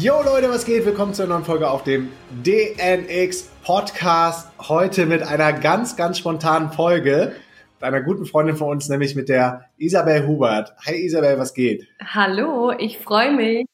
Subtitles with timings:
[0.00, 0.86] Yo Leute, was geht?
[0.86, 4.48] Willkommen zu einer neuen Folge auf dem DNX Podcast.
[4.58, 7.36] Heute mit einer ganz, ganz spontanen Folge.
[7.74, 10.74] Mit einer guten Freundin von uns, nämlich mit der Isabel Hubert.
[10.86, 11.86] Hi Isabel, was geht?
[12.02, 13.66] Hallo, ich freue mich.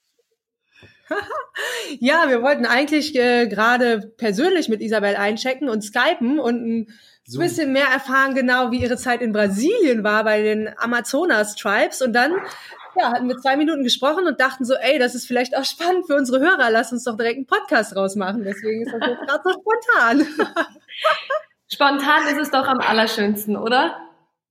[2.01, 6.87] ja, wir wollten eigentlich äh, gerade persönlich mit Isabel einchecken und skypen und ein
[7.25, 7.39] so.
[7.39, 12.03] bisschen mehr erfahren, genau wie ihre Zeit in Brasilien war bei den Amazonas-Tribes.
[12.03, 12.33] Und dann
[12.99, 16.07] ja, hatten wir zwei Minuten gesprochen und dachten so, ey, das ist vielleicht auch spannend
[16.07, 18.45] für unsere Hörer, lass uns doch direkt einen Podcast rausmachen.
[18.45, 20.27] Deswegen ist das jetzt gerade so spontan.
[21.69, 23.97] spontan ist es doch am allerschönsten, oder?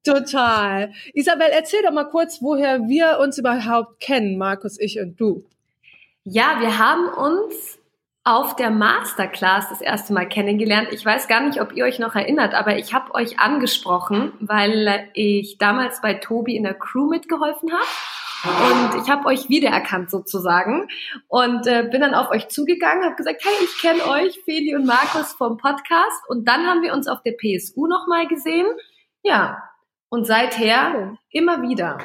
[0.04, 0.94] Total.
[1.14, 5.46] Isabel, erzähl doch mal kurz, woher wir uns überhaupt kennen, Markus, ich und du.
[6.24, 7.80] Ja, wir haben uns
[8.24, 10.90] auf der Masterclass das erste Mal kennengelernt.
[10.92, 15.10] Ich weiß gar nicht, ob ihr euch noch erinnert, aber ich habe euch angesprochen, weil
[15.14, 17.86] ich damals bei Tobi in der Crew mitgeholfen habe.
[18.46, 20.88] Und ich habe euch wiedererkannt sozusagen
[21.28, 24.86] und äh, bin dann auf euch zugegangen, habe gesagt, hey, ich kenne euch, Feli und
[24.86, 26.22] Markus vom Podcast.
[26.28, 28.68] Und dann haben wir uns auf der PSU nochmal gesehen.
[29.24, 29.64] Ja,
[30.10, 31.98] und seither immer wieder.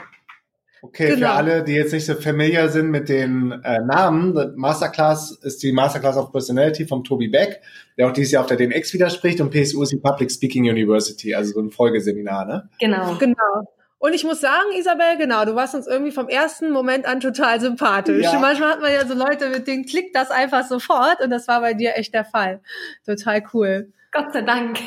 [0.83, 1.27] Okay, genau.
[1.27, 5.63] für alle, die jetzt nicht so familiar sind mit den äh, Namen, die Masterclass ist
[5.63, 7.61] die Masterclass of Personality vom Tobi Beck,
[7.99, 11.35] der auch dieses Jahr auf der DNX widerspricht und PSU ist die Public Speaking University,
[11.35, 12.71] also so ein Folgeseminar, ne?
[12.79, 13.15] Genau.
[13.17, 13.69] Genau.
[14.01, 17.61] Und ich muss sagen, Isabel, genau, du warst uns irgendwie vom ersten Moment an total
[17.61, 18.25] sympathisch.
[18.25, 18.39] Ja.
[18.39, 21.61] Manchmal hat man ja so Leute, mit denen klickt das einfach sofort und das war
[21.61, 22.63] bei dir echt der Fall.
[23.05, 23.93] Total cool.
[24.11, 24.79] Gott sei Dank.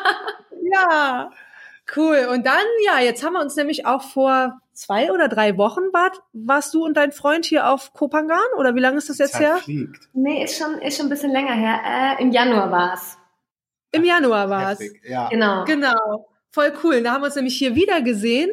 [0.72, 1.30] ja,
[1.96, 2.28] cool.
[2.30, 6.22] Und dann, ja, jetzt haben wir uns nämlich auch vor zwei oder drei Wochen, Bart,
[6.32, 9.42] warst du und dein Freund hier auf Kopangan oder wie lange ist das jetzt Zeit
[9.42, 9.56] her?
[9.56, 10.08] Fliegt.
[10.12, 11.80] Nee, ist schon, ist schon ein bisschen länger her.
[11.84, 13.18] Äh, Im Januar war's.
[13.90, 14.78] Im Januar war's.
[15.02, 15.28] Ja.
[15.30, 15.64] Genau.
[15.64, 16.28] Genau.
[16.52, 17.02] Voll cool.
[17.02, 18.50] Da haben wir uns nämlich hier wieder gesehen.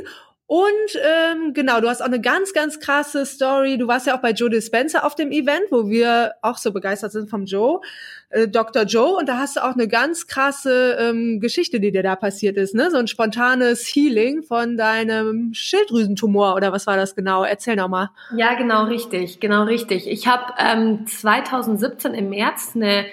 [0.49, 0.65] Und
[0.95, 3.77] ähm, genau, du hast auch eine ganz, ganz krasse Story.
[3.77, 7.11] Du warst ja auch bei Joe Dispenza auf dem Event, wo wir auch so begeistert
[7.11, 7.81] sind vom Joe,
[8.29, 8.81] äh, Dr.
[8.81, 9.15] Joe.
[9.17, 12.73] Und da hast du auch eine ganz krasse ähm, Geschichte, die dir da passiert ist,
[12.73, 12.89] ne?
[12.89, 17.43] So ein spontanes Healing von deinem Schilddrüsentumor oder was war das genau?
[17.43, 18.09] Erzähl noch mal.
[18.35, 20.07] Ja, genau richtig, genau richtig.
[20.07, 23.05] Ich habe ähm, 2017 im März eine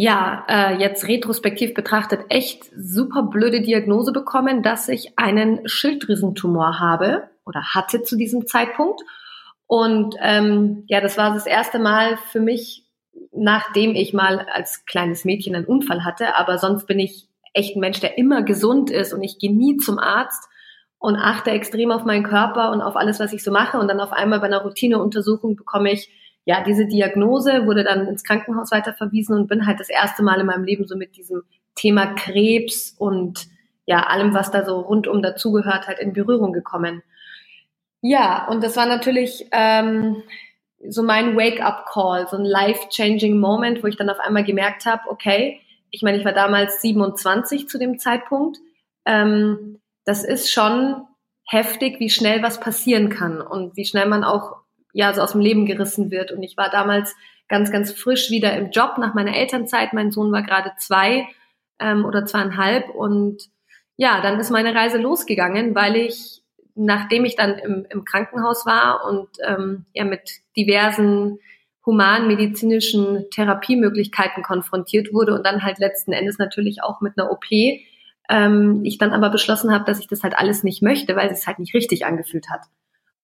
[0.00, 7.24] ja, äh, jetzt retrospektiv betrachtet echt super blöde Diagnose bekommen, dass ich einen Schilddrüsentumor habe
[7.44, 9.00] oder hatte zu diesem Zeitpunkt.
[9.66, 12.86] Und ähm, ja, das war das erste Mal für mich,
[13.32, 16.36] nachdem ich mal als kleines Mädchen einen Unfall hatte.
[16.36, 19.78] Aber sonst bin ich echt ein Mensch, der immer gesund ist und ich gehe nie
[19.78, 20.48] zum Arzt
[21.00, 23.80] und achte extrem auf meinen Körper und auf alles, was ich so mache.
[23.80, 26.08] Und dann auf einmal bei einer Routineuntersuchung bekomme ich
[26.48, 30.46] ja, diese Diagnose wurde dann ins Krankenhaus weiterverwiesen und bin halt das erste Mal in
[30.46, 31.42] meinem Leben so mit diesem
[31.74, 33.48] Thema Krebs und
[33.84, 37.02] ja, allem, was da so rundum dazugehört, halt in Berührung gekommen.
[38.00, 40.22] Ja, und das war natürlich ähm,
[40.88, 45.60] so mein Wake-up-Call, so ein life-changing Moment, wo ich dann auf einmal gemerkt habe, okay,
[45.90, 48.56] ich meine, ich war damals 27 zu dem Zeitpunkt.
[49.04, 51.02] Ähm, das ist schon
[51.44, 54.62] heftig, wie schnell was passieren kann und wie schnell man auch
[54.92, 56.32] ja so aus dem Leben gerissen wird.
[56.32, 57.14] Und ich war damals
[57.48, 59.92] ganz, ganz frisch wieder im Job nach meiner Elternzeit.
[59.92, 61.26] Mein Sohn war gerade zwei
[61.78, 62.90] ähm, oder zweieinhalb.
[62.90, 63.48] Und
[63.96, 66.42] ja, dann ist meine Reise losgegangen, weil ich,
[66.74, 71.38] nachdem ich dann im, im Krankenhaus war und ähm, ja mit diversen
[71.88, 77.46] humanmedizinischen Therapiemöglichkeiten konfrontiert wurde und dann halt letzten Endes natürlich auch mit einer OP,
[78.28, 81.46] ähm, ich dann aber beschlossen habe, dass ich das halt alles nicht möchte, weil es
[81.46, 82.60] halt nicht richtig angefühlt hat.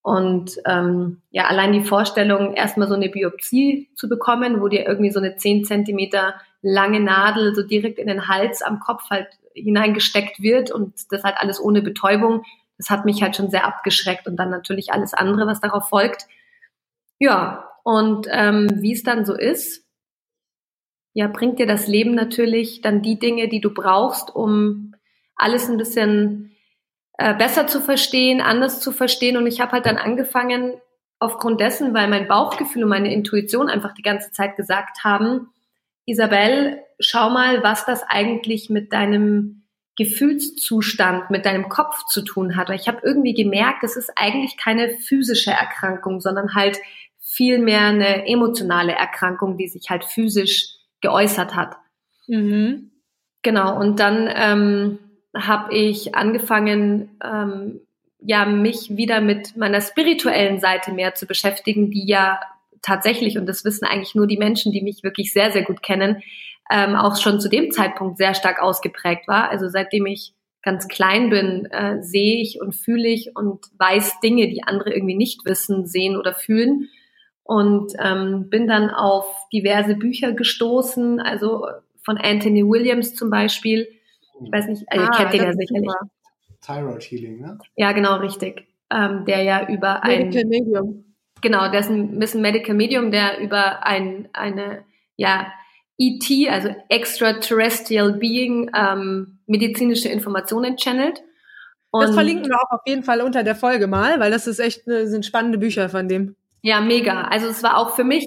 [0.04, 5.10] Und ähm, ja, allein die Vorstellung, erstmal so eine Biopsie zu bekommen, wo dir irgendwie
[5.10, 10.42] so eine zehn Zentimeter lange Nadel so direkt in den Hals am Kopf halt hineingesteckt
[10.42, 12.42] wird und das halt alles ohne Betäubung,
[12.76, 16.26] das hat mich halt schon sehr abgeschreckt und dann natürlich alles andere, was darauf folgt.
[17.18, 19.86] Ja, und ähm, wie es dann so ist,
[21.14, 24.94] ja, bringt dir das Leben natürlich dann die Dinge, die du brauchst, um
[25.34, 26.53] alles ein bisschen
[27.18, 29.36] äh, besser zu verstehen, anders zu verstehen.
[29.36, 30.74] Und ich habe halt dann angefangen,
[31.18, 35.48] aufgrund dessen, weil mein Bauchgefühl und meine Intuition einfach die ganze Zeit gesagt haben,
[36.06, 39.62] Isabel, schau mal, was das eigentlich mit deinem
[39.96, 42.68] Gefühlszustand, mit deinem Kopf zu tun hat.
[42.68, 46.78] Weil ich habe irgendwie gemerkt, es ist eigentlich keine physische Erkrankung, sondern halt
[47.20, 51.76] viel mehr eine emotionale Erkrankung, die sich halt physisch geäußert hat.
[52.26, 52.90] Mhm.
[53.42, 54.98] Genau, und dann ähm,
[55.34, 57.80] habe ich angefangen, ähm,
[58.20, 62.40] ja, mich wieder mit meiner spirituellen Seite mehr zu beschäftigen, die ja
[62.80, 66.22] tatsächlich, und das wissen eigentlich nur die Menschen, die mich wirklich sehr, sehr gut kennen,
[66.70, 69.50] ähm, auch schon zu dem Zeitpunkt sehr stark ausgeprägt war.
[69.50, 70.32] Also seitdem ich
[70.62, 75.16] ganz klein bin, äh, sehe ich und fühle ich und weiß Dinge, die andere irgendwie
[75.16, 76.88] nicht wissen, sehen oder fühlen.
[77.42, 81.66] Und ähm, bin dann auf diverse Bücher gestoßen, also
[82.02, 83.86] von Anthony Williams zum Beispiel.
[84.42, 85.92] Ich weiß nicht, also ah, ihr kennt den ja sicherlich.
[86.60, 87.58] Thyroid Healing, ne?
[87.76, 88.66] Ja, genau, richtig.
[88.90, 91.04] Ähm, der ja über ein Medical Medium.
[91.40, 94.84] Genau, der ist ein, ist ein Medical Medium, der über ein, eine,
[95.16, 95.52] ja,
[95.98, 101.22] ET, also Extraterrestrial Being, ähm, medizinische Informationen channelt.
[101.90, 104.58] Und das verlinken wir auch auf jeden Fall unter der Folge mal, weil das ist
[104.58, 106.34] echt, das sind spannende Bücher von dem.
[106.62, 107.22] Ja, mega.
[107.22, 108.26] Also es war auch für mich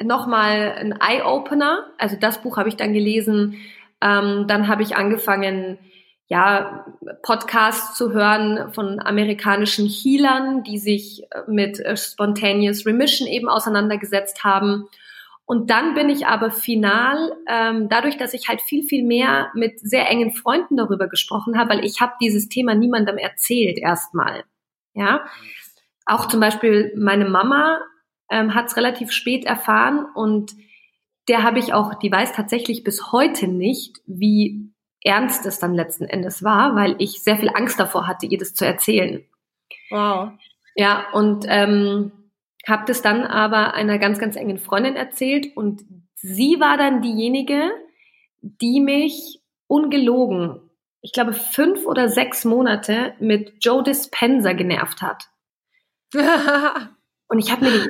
[0.00, 1.86] nochmal ein Eye-Opener.
[1.98, 3.56] Also das Buch habe ich dann gelesen.
[4.04, 5.78] Ähm, dann habe ich angefangen,
[6.26, 6.86] ja,
[7.22, 14.86] Podcasts zu hören von amerikanischen Healern, die sich mit äh, Spontaneous Remission eben auseinandergesetzt haben.
[15.46, 19.78] Und dann bin ich aber final, ähm, dadurch, dass ich halt viel, viel mehr mit
[19.80, 24.44] sehr engen Freunden darüber gesprochen habe, weil ich habe dieses Thema niemandem erzählt erstmal.
[24.94, 25.24] Ja,
[26.06, 27.80] auch zum Beispiel meine Mama
[28.30, 30.52] ähm, hat es relativ spät erfahren und
[31.28, 34.70] der habe ich auch, die weiß tatsächlich bis heute nicht, wie
[35.02, 38.54] ernst es dann letzten Endes war, weil ich sehr viel Angst davor hatte, ihr das
[38.54, 39.24] zu erzählen.
[39.90, 40.32] Wow.
[40.74, 42.12] Ja, und ähm,
[42.66, 45.84] habe das dann aber einer ganz, ganz engen Freundin erzählt und
[46.14, 47.70] sie war dann diejenige,
[48.40, 50.60] die mich ungelogen,
[51.00, 55.24] ich glaube, fünf oder sechs Monate mit Joe Dispenza genervt hat.
[57.28, 57.88] und ich habe mir,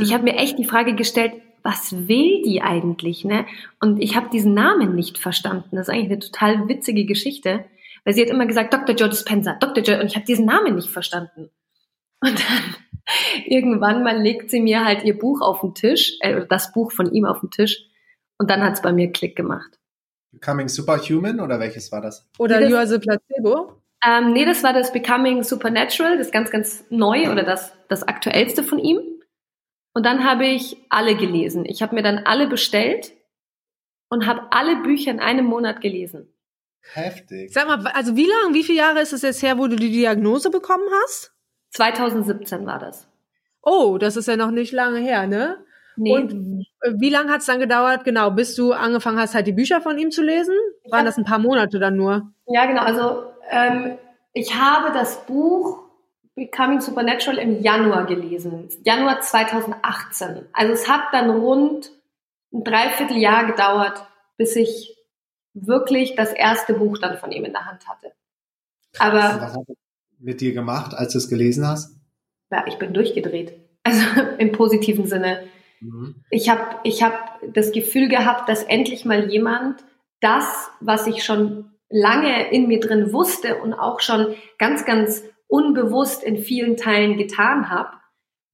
[0.00, 3.46] ich habe mir echt die Frage gestellt, was will die eigentlich, ne?
[3.80, 5.76] Und ich habe diesen Namen nicht verstanden.
[5.76, 7.64] Das ist eigentlich eine total witzige Geschichte,
[8.04, 8.94] weil sie hat immer gesagt, Dr.
[8.94, 9.82] Joe Dispenza, Dr.
[9.82, 11.50] Joe, und ich habe diesen Namen nicht verstanden.
[12.20, 12.76] Und dann
[13.46, 17.10] irgendwann mal legt sie mir halt ihr Buch auf den Tisch, äh, das Buch von
[17.12, 17.88] ihm auf den Tisch,
[18.36, 19.78] und dann hat es bei mir Klick gemacht.
[20.32, 22.28] Becoming Superhuman oder welches war das?
[22.38, 23.80] Oder You are the Placebo?
[24.06, 28.62] Ähm, nee, das war das Becoming Supernatural, das ganz, ganz neu oder das, das aktuellste
[28.62, 28.98] von ihm.
[29.94, 31.64] Und dann habe ich alle gelesen.
[31.64, 33.12] Ich habe mir dann alle bestellt
[34.08, 36.28] und habe alle Bücher in einem Monat gelesen.
[36.92, 37.52] Heftig.
[37.52, 39.90] Sag mal, also wie lange, wie viele Jahre ist es jetzt her, wo du die
[39.90, 41.32] Diagnose bekommen hast?
[41.70, 43.08] 2017 war das.
[43.62, 45.64] Oh, das ist ja noch nicht lange her, ne?
[45.96, 46.12] Nee.
[46.12, 46.66] Und
[46.98, 49.96] wie lange hat es dann gedauert, genau, bis du angefangen hast, halt die Bücher von
[49.96, 50.54] ihm zu lesen?
[50.90, 52.32] Waren das ein paar Monate dann nur?
[52.46, 52.82] Ja, genau.
[52.82, 53.96] Also ähm,
[54.32, 55.83] ich habe das Buch
[56.36, 58.68] Becoming Supernatural im Januar gelesen.
[58.84, 60.46] Januar 2018.
[60.52, 61.92] Also es hat dann rund
[62.52, 64.04] ein Dreivierteljahr gedauert,
[64.36, 64.96] bis ich
[65.54, 68.12] wirklich das erste Buch dann von ihm in der Hand hatte.
[68.98, 69.74] Aber was hat er
[70.18, 71.96] mit dir gemacht, als du es gelesen hast?
[72.50, 73.54] Ja, ich bin durchgedreht.
[73.84, 74.02] Also
[74.38, 75.44] im positiven Sinne.
[75.80, 76.24] Mhm.
[76.30, 79.84] Ich habe ich hab das Gefühl gehabt, dass endlich mal jemand
[80.20, 85.22] das, was ich schon lange in mir drin wusste und auch schon ganz, ganz
[85.54, 87.90] unbewusst in vielen Teilen getan habe,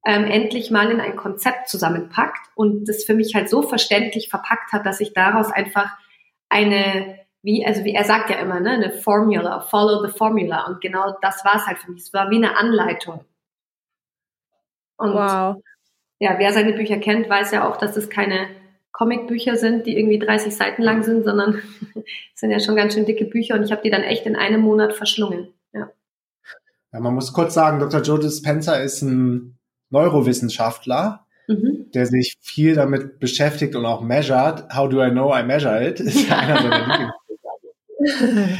[0.05, 4.75] ähm, endlich mal in ein Konzept zusammenpackt und das für mich halt so verständlich verpackt
[4.75, 5.97] hat, dass ich daraus einfach
[6.51, 10.67] eine, wie, also wie er sagt ja immer, ne, eine Formula, follow the formula.
[10.67, 12.03] Und genau das war es halt für mich.
[12.03, 13.25] Es war wie eine Anleitung.
[14.99, 15.57] Und wow.
[16.19, 18.49] ja, wer seine Bücher kennt, weiß ja auch, dass es keine
[18.93, 21.63] Comicbücher sind, die irgendwie 30 Seiten lang sind, sondern
[21.95, 24.37] es sind ja schon ganz schön dicke Bücher und ich habe die dann echt in
[24.37, 25.55] einem Monat verschlungen.
[26.93, 27.01] Ja.
[27.01, 28.03] Man muss kurz sagen, Dr.
[28.03, 29.59] Joe Dispenza ist ein
[29.91, 31.91] Neurowissenschaftler, mhm.
[31.95, 34.75] der sich viel damit beschäftigt und auch measured.
[34.75, 36.01] How do I know I measure it?
[36.01, 37.15] Ist ja einer seiner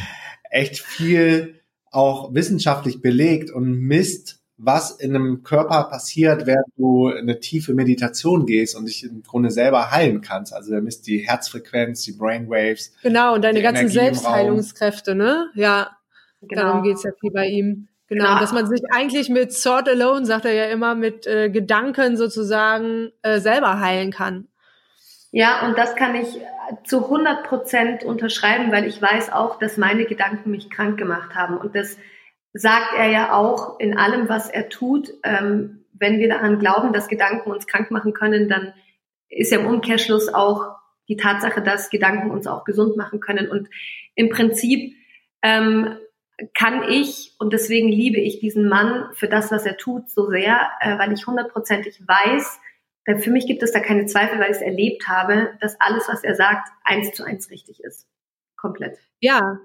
[0.51, 1.61] Echt viel
[1.91, 7.73] auch wissenschaftlich belegt und misst, was in einem Körper passiert, während du in eine tiefe
[7.73, 10.53] Meditation gehst und dich im Grunde selber heilen kannst.
[10.53, 12.93] Also er misst die Herzfrequenz, die Brainwaves.
[13.01, 15.49] Genau, und deine ganzen Energie Selbstheilungskräfte, ne?
[15.55, 15.97] Ja,
[16.41, 16.61] genau.
[16.61, 17.87] darum geht's ja viel bei ihm.
[18.11, 21.49] Genau, genau, dass man sich eigentlich mit Thought Alone, sagt er ja immer, mit äh,
[21.49, 24.49] Gedanken sozusagen äh, selber heilen kann.
[25.31, 26.27] Ja, und das kann ich
[26.83, 31.55] zu 100 Prozent unterschreiben, weil ich weiß auch, dass meine Gedanken mich krank gemacht haben.
[31.55, 31.97] Und das
[32.51, 35.13] sagt er ja auch in allem, was er tut.
[35.23, 38.73] Ähm, wenn wir daran glauben, dass Gedanken uns krank machen können, dann
[39.29, 40.75] ist ja im Umkehrschluss auch
[41.07, 43.49] die Tatsache, dass Gedanken uns auch gesund machen können.
[43.49, 43.69] Und
[44.15, 44.95] im Prinzip
[45.41, 45.95] ähm,
[46.53, 50.69] kann ich, und deswegen liebe ich diesen Mann für das, was er tut, so sehr,
[50.79, 52.59] äh, weil ich hundertprozentig weiß,
[53.07, 56.07] denn für mich gibt es da keine Zweifel, weil ich es erlebt habe, dass alles,
[56.07, 58.07] was er sagt, eins zu eins richtig ist.
[58.55, 58.97] Komplett.
[59.19, 59.59] Ja.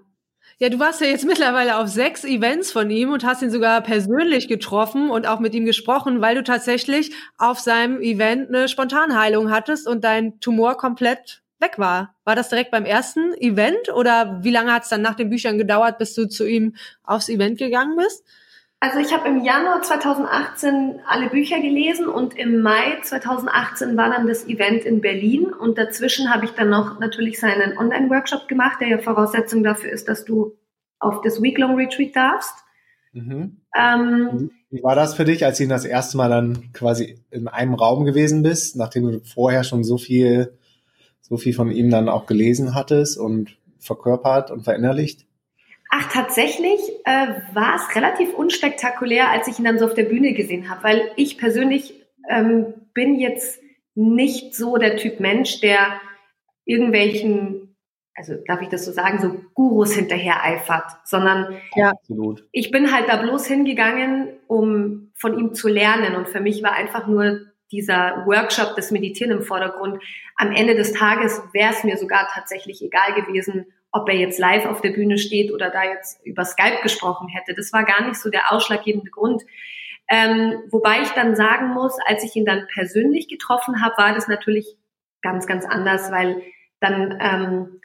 [0.59, 3.83] Ja, du warst ja jetzt mittlerweile auf sechs Events von ihm und hast ihn sogar
[3.83, 9.50] persönlich getroffen und auch mit ihm gesprochen, weil du tatsächlich auf seinem Event eine Spontanheilung
[9.50, 12.14] hattest und dein Tumor komplett weg war.
[12.25, 15.58] War das direkt beim ersten Event oder wie lange hat es dann nach den Büchern
[15.58, 18.25] gedauert, bis du zu ihm aufs Event gegangen bist?
[18.78, 24.26] Also ich habe im Januar 2018 alle Bücher gelesen und im Mai 2018 war dann
[24.26, 28.88] das Event in Berlin und dazwischen habe ich dann noch natürlich seinen Online-Workshop gemacht, der
[28.88, 30.56] ja Voraussetzung dafür ist, dass du
[30.99, 32.54] auf das Week-Long Retreat darfst.
[33.12, 33.62] Mhm.
[33.75, 37.75] Ähm, Wie war das für dich, als du das erste Mal dann quasi in einem
[37.75, 40.52] Raum gewesen bist, nachdem du vorher schon so viel
[41.28, 45.26] so viel von ihm dann auch gelesen hattest und verkörpert und verinnerlicht?
[45.90, 50.35] Ach, tatsächlich äh, war es relativ unspektakulär, als ich ihn dann so auf der Bühne
[50.35, 53.61] gesehen habe, weil ich persönlich ähm, bin jetzt
[53.95, 56.00] nicht so der Typ Mensch, der
[56.64, 57.76] irgendwelchen,
[58.14, 61.92] also darf ich das so sagen, so Gurus hinterher eifert, sondern ja.
[62.52, 66.73] ich bin halt da bloß hingegangen, um von ihm zu lernen und für mich war
[66.73, 67.40] einfach nur
[67.73, 70.02] dieser Workshop, das Meditieren im Vordergrund.
[70.37, 74.66] Am Ende des Tages wäre es mir sogar tatsächlich egal gewesen, ob er jetzt live
[74.66, 77.54] auf der Bühne steht oder da jetzt über Skype gesprochen hätte.
[77.54, 79.42] Das war gar nicht so der ausschlaggebende Grund.
[80.08, 84.28] Ähm, wobei ich dann sagen muss, als ich ihn dann persönlich getroffen habe, war das
[84.28, 84.76] natürlich
[85.23, 86.42] ganz, ganz anders, weil
[86.80, 87.80] dann ähm,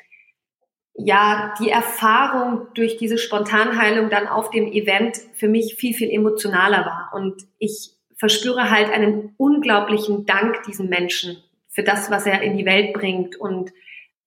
[0.94, 6.86] ja die Erfahrung durch diese Spontanheilung dann auf dem Event für mich viel, viel emotionaler
[6.86, 7.12] war.
[7.14, 12.68] Und ich verspüre halt einen unglaublichen Dank diesen Menschen für das, was er in die
[12.68, 13.74] Welt bringt und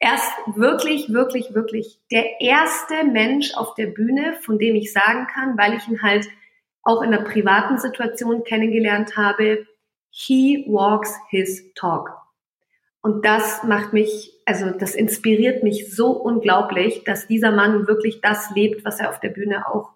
[0.01, 5.29] er ist wirklich, wirklich, wirklich der erste Mensch auf der Bühne, von dem ich sagen
[5.33, 6.27] kann, weil ich ihn halt
[6.83, 9.65] auch in einer privaten Situation kennengelernt habe,
[10.11, 12.11] he walks his talk.
[13.01, 18.51] Und das macht mich, also das inspiriert mich so unglaublich, dass dieser Mann wirklich das
[18.57, 19.93] lebt, was er auf der Bühne auch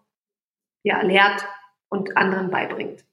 [0.84, 1.44] ja, lehrt
[1.88, 3.07] und anderen beibringt.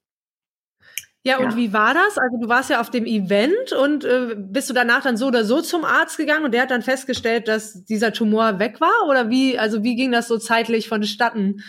[1.26, 1.58] Ja, und ja.
[1.58, 2.20] wie war das?
[2.20, 5.44] Also du warst ja auf dem Event und äh, bist du danach dann so oder
[5.44, 9.10] so zum Arzt gegangen und der hat dann festgestellt, dass dieser Tumor weg war?
[9.10, 11.64] Oder wie, also wie ging das so zeitlich vonstatten?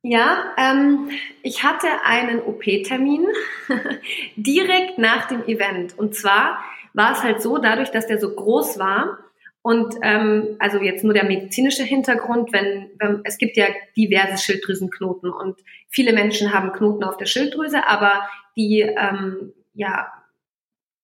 [0.00, 1.10] Ja, ähm,
[1.42, 3.26] ich hatte einen OP-Termin
[4.36, 5.96] direkt nach dem Event.
[5.98, 6.56] Und zwar
[6.94, 9.18] war es halt so, dadurch, dass der so groß war,
[9.64, 13.66] und ähm, also jetzt nur der medizinische Hintergrund, wenn, wenn es gibt ja
[13.96, 20.12] diverse Schilddrüsenknoten und viele Menschen haben Knoten auf der Schilddrüse, aber die ähm, ja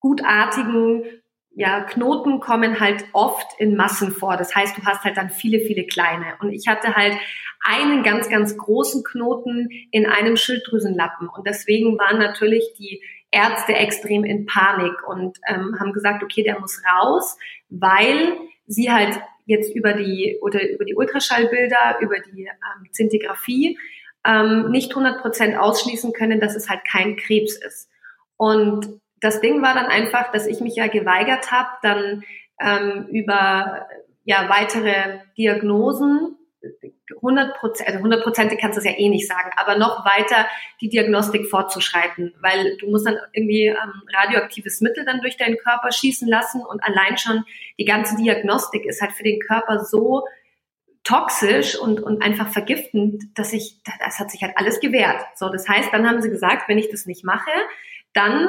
[0.00, 1.05] gutartigen
[1.59, 4.37] ja, Knoten kommen halt oft in Massen vor.
[4.37, 6.37] Das heißt, du hast halt dann viele, viele kleine.
[6.40, 7.14] Und ich hatte halt
[7.61, 11.28] einen ganz, ganz großen Knoten in einem Schilddrüsenlappen.
[11.28, 13.02] Und deswegen waren natürlich die
[13.33, 17.37] Ärzte extrem in Panik und ähm, haben gesagt, okay, der muss raus,
[17.71, 18.38] weil
[18.69, 23.76] sie halt jetzt über die oder über die Ultraschallbilder, über die ähm, Zintigraphie
[24.28, 27.88] ähm, nicht 100 Prozent ausschließen können, dass es halt kein Krebs ist.
[28.37, 32.23] Und das Ding war dann einfach, dass ich mich ja geweigert habe, dann
[32.61, 33.88] ähm, über
[34.25, 36.37] ja weitere Diagnosen
[37.16, 40.47] 100 Prozent, also 100 Prozent kannst du es ja eh nicht sagen, aber noch weiter
[40.80, 45.90] die Diagnostik fortzuschreiten, weil du musst dann irgendwie ähm, radioaktives Mittel dann durch deinen Körper
[45.90, 47.44] schießen lassen und allein schon
[47.78, 50.25] die ganze Diagnostik ist halt für den Körper so
[51.05, 55.21] toxisch und, und einfach vergiftend, dass ich, das hat sich halt alles gewehrt.
[55.37, 57.50] So, das heißt, dann haben sie gesagt, wenn ich das nicht mache,
[58.12, 58.49] dann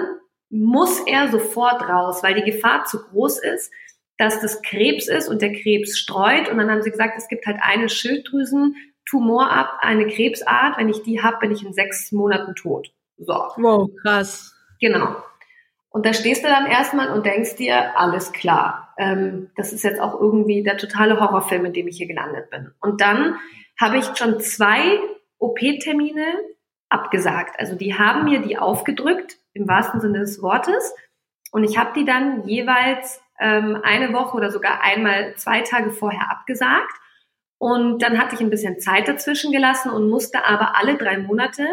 [0.49, 3.71] muss er sofort raus, weil die Gefahr zu groß ist,
[4.17, 6.49] dass das Krebs ist und der Krebs streut.
[6.49, 10.77] Und dann haben sie gesagt, es gibt halt eine Schilddrüsentumorart, eine Krebsart.
[10.77, 12.91] Wenn ich die habe, bin ich in sechs Monaten tot.
[13.17, 13.33] So.
[13.33, 14.53] Wow, krass.
[14.81, 15.15] Genau.
[15.89, 18.88] Und da stehst du dann erstmal und denkst dir, alles klar.
[18.99, 22.71] Ähm, das ist jetzt auch irgendwie der totale Horrorfilm, in dem ich hier gelandet bin.
[22.81, 23.37] Und dann
[23.79, 24.99] habe ich schon zwei
[25.37, 26.25] OP-Termine
[26.89, 27.57] abgesagt.
[27.57, 30.93] Also die haben mir die aufgedrückt, im wahrsten Sinne des Wortes.
[31.51, 36.29] Und ich habe die dann jeweils ähm, eine Woche oder sogar einmal zwei Tage vorher
[36.29, 36.93] abgesagt.
[37.57, 41.65] Und dann hatte ich ein bisschen Zeit dazwischen gelassen und musste aber alle drei Monate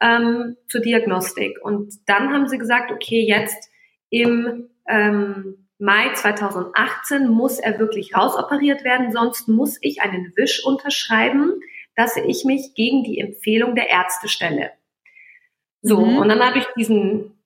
[0.00, 1.58] ähm, zur Diagnostik.
[1.62, 3.70] Und dann haben sie gesagt, okay, jetzt
[4.08, 11.60] im ähm, Mai 2018 muss er wirklich rausoperiert werden, sonst muss ich einen Wisch unterschreiben,
[11.96, 14.70] dass ich mich gegen die Empfehlung der Ärzte stelle.
[15.82, 16.18] So, mhm.
[16.18, 17.42] und dann habe ich diesen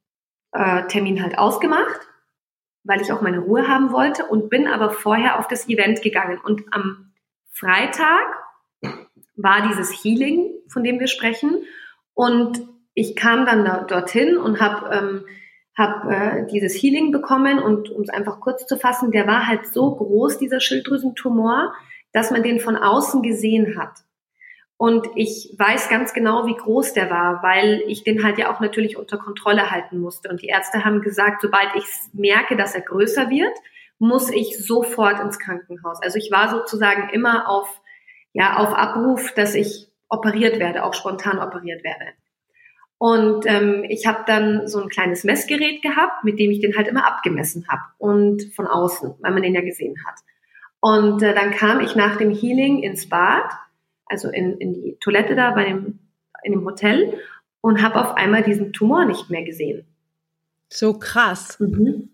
[0.52, 2.00] äh, Termin halt ausgemacht
[2.84, 6.38] weil ich auch meine Ruhe haben wollte und bin aber vorher auf das Event gegangen.
[6.38, 7.12] Und am
[7.50, 8.24] Freitag
[9.36, 11.64] war dieses Healing, von dem wir sprechen.
[12.12, 12.62] Und
[12.92, 15.26] ich kam dann da, dorthin und habe ähm,
[15.76, 17.58] hab, äh, dieses Healing bekommen.
[17.58, 21.74] Und um es einfach kurz zu fassen, der war halt so groß, dieser Schilddrüsentumor,
[22.12, 24.04] dass man den von außen gesehen hat.
[24.76, 28.60] Und ich weiß ganz genau, wie groß der war, weil ich den halt ja auch
[28.60, 30.28] natürlich unter Kontrolle halten musste.
[30.28, 33.56] Und die Ärzte haben gesagt, sobald ich merke, dass er größer wird,
[33.98, 36.02] muss ich sofort ins Krankenhaus.
[36.02, 37.80] Also ich war sozusagen immer auf,
[38.32, 42.06] ja, auf Abruf, dass ich operiert werde, auch spontan operiert werde.
[43.04, 46.88] Und ähm, ich habe dann so ein kleines Messgerät gehabt, mit dem ich den halt
[46.88, 50.20] immer abgemessen habe und von außen, weil man den ja gesehen hat.
[50.80, 53.50] Und äh, dann kam ich nach dem Healing ins Bad
[54.06, 55.98] also in, in die Toilette da bei dem,
[56.42, 57.18] in dem Hotel
[57.60, 59.86] und habe auf einmal diesen Tumor nicht mehr gesehen.
[60.68, 61.58] So krass.
[61.60, 62.10] Mhm.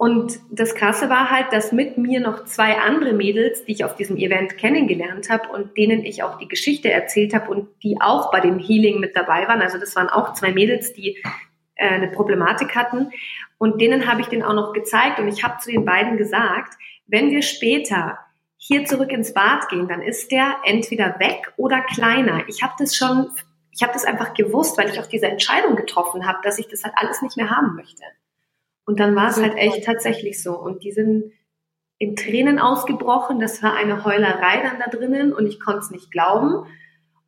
[0.00, 3.96] Und das Krasse war halt, dass mit mir noch zwei andere Mädels, die ich auf
[3.96, 8.30] diesem Event kennengelernt habe und denen ich auch die Geschichte erzählt habe und die auch
[8.30, 9.60] bei dem Healing mit dabei waren.
[9.60, 11.22] Also das waren auch zwei Mädels, die
[11.74, 13.10] äh, eine Problematik hatten.
[13.58, 16.78] Und denen habe ich den auch noch gezeigt und ich habe zu den beiden gesagt,
[17.06, 18.18] wenn wir später
[18.56, 22.48] hier zurück ins Bad gehen, dann ist der entweder weg oder kleiner.
[22.48, 23.28] Ich habe das schon,
[23.70, 26.84] ich habe das einfach gewusst, weil ich auch diese Entscheidung getroffen habe, dass ich das
[26.84, 28.02] halt alles nicht mehr haben möchte.
[28.84, 30.58] Und dann war es halt echt tatsächlich so.
[30.58, 31.32] Und die sind
[31.98, 33.40] in Tränen ausgebrochen.
[33.40, 36.66] Das war eine Heulerei dann da drinnen und ich konnte es nicht glauben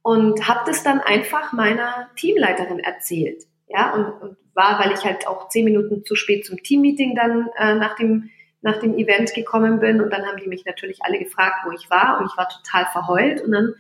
[0.03, 3.45] und habe das dann einfach meiner Teamleiterin erzählt.
[3.69, 7.49] Ja, und, und war, weil ich halt auch zehn Minuten zu spät zum Teammeeting dann
[7.57, 8.31] äh, nach dem
[8.65, 11.91] nach dem Event gekommen bin und dann haben die mich natürlich alle gefragt, wo ich
[11.91, 13.75] war und ich war total verheult und dann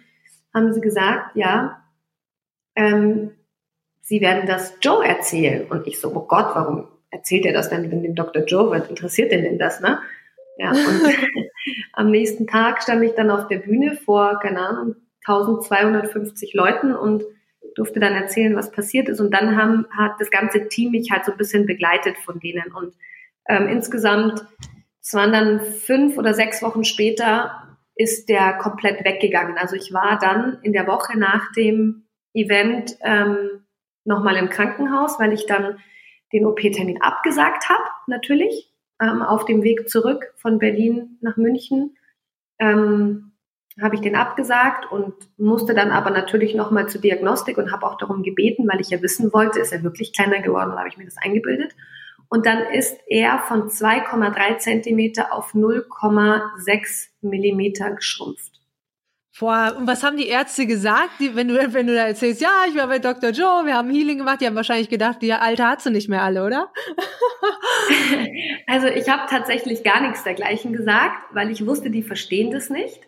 [0.52, 1.84] haben sie gesagt, ja,
[2.74, 3.30] ähm,
[4.00, 7.88] sie werden das Joe erzählen und ich so, oh Gott, warum erzählt er das denn
[7.88, 8.44] dem Dr.
[8.44, 8.70] Joe?
[8.70, 10.00] Was interessiert denn denn das, ne?
[10.58, 11.02] Ja, und
[11.92, 17.22] am nächsten Tag stand ich dann auf der Bühne vor, keine Ahnung, 1250 Leuten und
[17.76, 19.20] durfte dann erzählen, was passiert ist.
[19.20, 22.72] Und dann haben, hat das ganze Team mich halt so ein bisschen begleitet von denen.
[22.72, 22.94] Und
[23.48, 24.44] ähm, insgesamt
[25.02, 29.58] es waren dann fünf oder sechs Wochen später, ist der komplett weggegangen.
[29.58, 33.64] Also ich war dann in der Woche nach dem Event ähm,
[34.04, 35.78] nochmal im Krankenhaus, weil ich dann
[36.32, 41.96] den OP-Termin abgesagt habe, natürlich, ähm, auf dem Weg zurück von Berlin nach München.
[42.58, 43.32] Ähm,
[43.80, 47.96] habe ich den abgesagt und musste dann aber natürlich nochmal zur Diagnostik und habe auch
[47.96, 50.98] darum gebeten, weil ich ja wissen wollte, ist er wirklich kleiner geworden oder habe ich
[50.98, 51.74] mir das eingebildet.
[52.28, 58.51] Und dann ist er von 2,3 Zentimeter auf 0,6 Millimeter geschrumpft.
[59.38, 62.64] Boah, und was haben die Ärzte gesagt, die, wenn du, wenn du da erzählst, ja,
[62.68, 63.30] ich war bei Dr.
[63.30, 66.22] Joe, wir haben Healing gemacht, die haben wahrscheinlich gedacht, die alte hat sie nicht mehr
[66.22, 66.70] alle, oder?
[68.66, 73.00] also ich habe tatsächlich gar nichts dergleichen gesagt, weil ich wusste, die verstehen das nicht.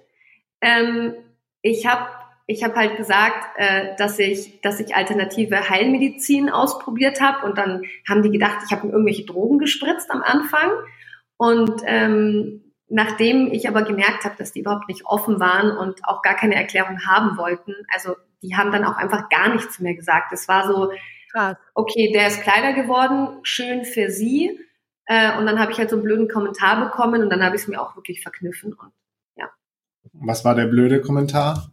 [0.63, 1.15] Ähm,
[1.61, 2.09] ich habe
[2.47, 7.83] ich habe halt gesagt, äh, dass ich, dass ich alternative Heilmedizin ausprobiert habe und dann
[8.07, 10.71] haben die gedacht, ich habe irgendwelche Drogen gespritzt am Anfang
[11.39, 16.23] und ähm, nachdem ich aber gemerkt habe, dass die überhaupt nicht offen waren und auch
[16.23, 20.33] gar keine Erklärung haben wollten, also die haben dann auch einfach gar nichts mehr gesagt.
[20.33, 20.93] Es war so,
[21.75, 24.61] okay, der ist kleiner geworden, schön für sie.
[25.07, 27.63] Äh, und dann habe ich halt so einen blöden Kommentar bekommen und dann habe ich
[27.63, 28.93] es mir auch wirklich verkniffen und
[29.37, 29.51] ja.
[30.13, 31.71] Was war der blöde Kommentar?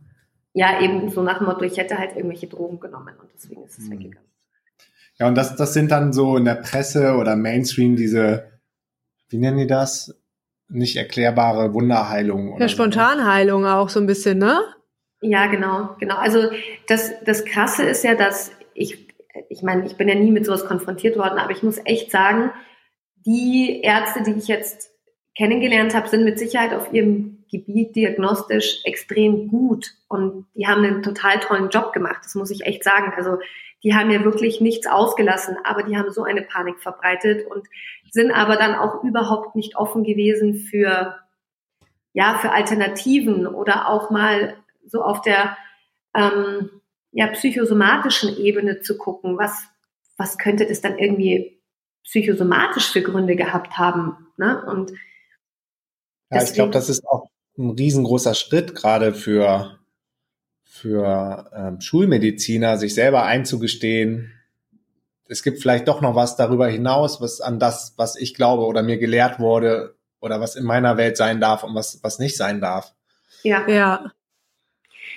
[0.54, 3.80] ja, eben so nach dem Motto, ich hätte halt irgendwelche Drogen genommen und deswegen ist
[3.80, 3.92] es mhm.
[3.92, 4.30] weggegangen.
[5.18, 8.60] Ja, und das, das sind dann so in der Presse oder Mainstream diese,
[9.30, 10.16] wie nennen die das?
[10.74, 12.58] Nicht erklärbare Wunderheilung.
[12.60, 13.70] ja, Spontanheilung so.
[13.70, 14.60] auch so ein bisschen, ne?
[15.22, 16.16] Ja, genau, genau.
[16.16, 16.50] Also
[16.88, 19.08] das, das Krasse ist ja, dass ich,
[19.50, 22.52] ich meine, ich bin ja nie mit sowas konfrontiert worden, aber ich muss echt sagen,
[23.26, 24.90] die Ärzte, die ich jetzt
[25.38, 31.04] kennengelernt habe, sind mit Sicherheit auf ihrem Gebiet diagnostisch extrem gut und die haben einen
[31.04, 33.12] total tollen Job gemacht, das muss ich echt sagen.
[33.16, 33.38] Also
[33.84, 37.68] die haben ja wirklich nichts ausgelassen, aber die haben so eine Panik verbreitet und
[38.12, 41.18] sind aber dann auch überhaupt nicht offen gewesen für,
[42.14, 45.58] ja, für Alternativen oder auch mal so auf der
[46.14, 46.70] ähm,
[47.12, 49.64] ja, psychosomatischen Ebene zu gucken, was,
[50.18, 51.62] was könnte das dann irgendwie
[52.04, 54.28] psychosomatisch für Gründe gehabt haben.
[54.38, 54.64] Ne?
[54.66, 54.92] Und
[56.32, 59.80] ja, ich glaube, das ist auch ein riesengroßer Schritt gerade für,
[60.64, 64.34] für ähm, Schulmediziner, sich selber einzugestehen,
[65.32, 68.84] es gibt vielleicht doch noch was darüber hinaus, was an das, was ich glaube oder
[68.84, 72.60] mir gelehrt wurde oder was in meiner Welt sein darf und was, was nicht sein
[72.60, 72.94] darf.
[73.44, 73.68] Ja.
[73.68, 74.12] Ja.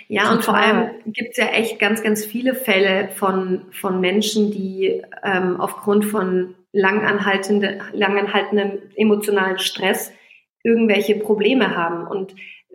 [0.06, 4.50] Ja, und vor allem gibt es ja echt ganz, ganz viele Fälle von, von Menschen,
[4.50, 10.12] die ähm, aufgrund von langanhaltende, langanhaltendem emotionalen Stress
[10.62, 12.06] irgendwelche Probleme haben.
[12.06, 12.34] Und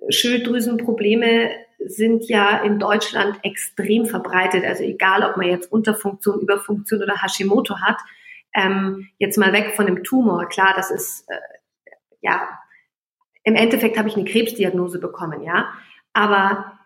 [0.10, 1.52] Schilddrüsenprobleme
[1.86, 4.66] sind ja in Deutschland extrem verbreitet.
[4.66, 7.98] Also egal, ob man jetzt Unterfunktion, Überfunktion oder Hashimoto hat,
[8.54, 10.48] ähm, jetzt mal weg von dem Tumor.
[10.48, 11.36] Klar, das ist, äh,
[12.22, 12.48] ja,
[13.44, 15.70] im Endeffekt habe ich eine Krebsdiagnose bekommen, ja.
[16.14, 16.80] Aber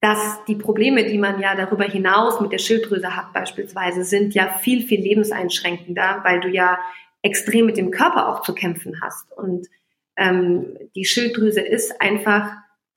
[0.00, 4.48] dass die Probleme, die man ja darüber hinaus mit der Schilddrüse hat beispielsweise, sind ja
[4.48, 6.78] viel, viel lebenseinschränkender, weil du ja
[7.22, 9.30] extrem mit dem Körper auch zu kämpfen hast.
[9.32, 9.68] Und
[10.16, 12.50] ähm, die Schilddrüse ist einfach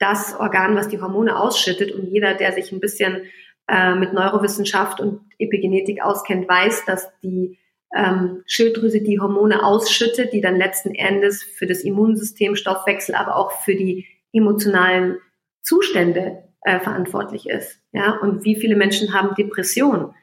[0.03, 1.93] das Organ, was die Hormone ausschüttet.
[1.93, 3.23] Und jeder, der sich ein bisschen
[3.69, 7.57] äh, mit Neurowissenschaft und Epigenetik auskennt, weiß, dass die
[7.95, 13.51] ähm, Schilddrüse die Hormone ausschüttet, die dann letzten Endes für das Immunsystem, Stoffwechsel, aber auch
[13.63, 15.19] für die emotionalen
[15.61, 17.79] Zustände äh, verantwortlich ist.
[17.93, 20.13] Ja, und wie viele Menschen haben Depressionen?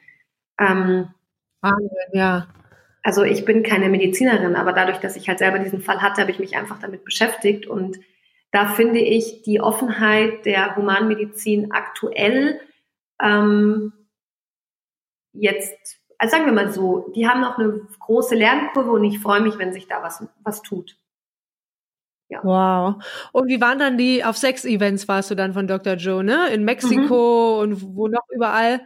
[0.59, 1.07] Ähm,
[2.13, 2.47] ja.
[3.01, 6.29] Also ich bin keine Medizinerin, aber dadurch, dass ich halt selber diesen Fall hatte, habe
[6.29, 7.97] ich mich einfach damit beschäftigt und
[8.51, 12.59] da finde ich die Offenheit der Humanmedizin aktuell
[13.21, 13.93] ähm,
[15.33, 19.41] jetzt, also sagen wir mal so, die haben noch eine große Lernkurve und ich freue
[19.41, 20.97] mich, wenn sich da was, was tut.
[22.29, 22.39] Ja.
[22.43, 23.03] Wow.
[23.33, 25.95] Und wie waren dann die, auf sechs Events warst du dann von Dr.
[25.95, 26.47] Joe, ne?
[26.49, 27.73] In Mexiko mhm.
[27.73, 28.81] und wo noch überall.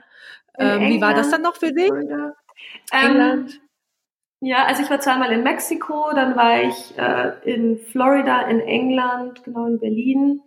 [0.57, 1.91] Ähm, wie war das dann noch für dich?
[2.91, 3.49] Ähm,
[4.45, 9.43] ja, also ich war zweimal in Mexiko, dann war ich äh, in Florida, in England,
[9.43, 10.41] genau in Berlin.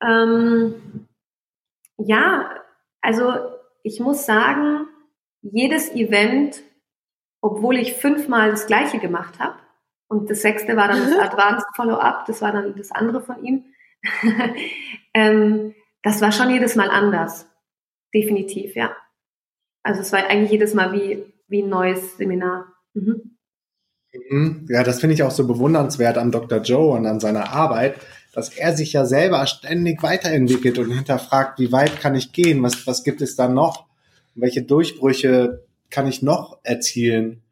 [0.00, 1.08] Ähm,
[1.98, 2.48] ja,
[3.00, 3.34] also
[3.82, 4.86] ich muss sagen,
[5.42, 6.62] jedes Event,
[7.40, 9.58] obwohl ich fünfmal das gleiche gemacht habe,
[10.06, 13.64] und das sechste war dann das Advanced Follow-up, das war dann das andere von ihm.
[15.12, 17.50] ähm, das war schon jedes Mal anders.
[18.14, 18.94] Definitiv, ja.
[19.82, 22.73] Also es war eigentlich jedes Mal wie, wie ein neues Seminar.
[22.94, 23.36] Mhm.
[24.30, 24.66] mhm.
[24.68, 26.60] Ja, das finde ich auch so bewundernswert an Dr.
[26.62, 27.96] Joe und an seiner Arbeit,
[28.32, 32.86] dass er sich ja selber ständig weiterentwickelt und hinterfragt, wie weit kann ich gehen, was,
[32.86, 33.86] was gibt es da noch,
[34.34, 37.42] welche Durchbrüche kann ich noch erzielen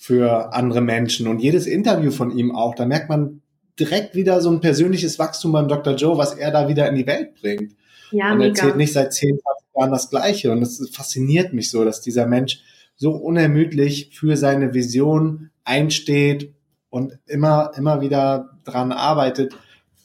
[0.00, 1.28] für andere Menschen.
[1.28, 3.42] Und jedes Interview von ihm auch, da merkt man
[3.78, 5.94] direkt wieder so ein persönliches Wachstum beim Dr.
[5.94, 7.74] Joe, was er da wieder in die Welt bringt.
[8.10, 9.42] Ja, und er erzählt nicht seit 10, 20
[9.76, 10.52] Jahren das Gleiche.
[10.52, 12.60] Und es fasziniert mich so, dass dieser Mensch
[13.00, 16.54] so unermüdlich für seine Vision einsteht
[16.90, 19.56] und immer, immer wieder dran arbeitet,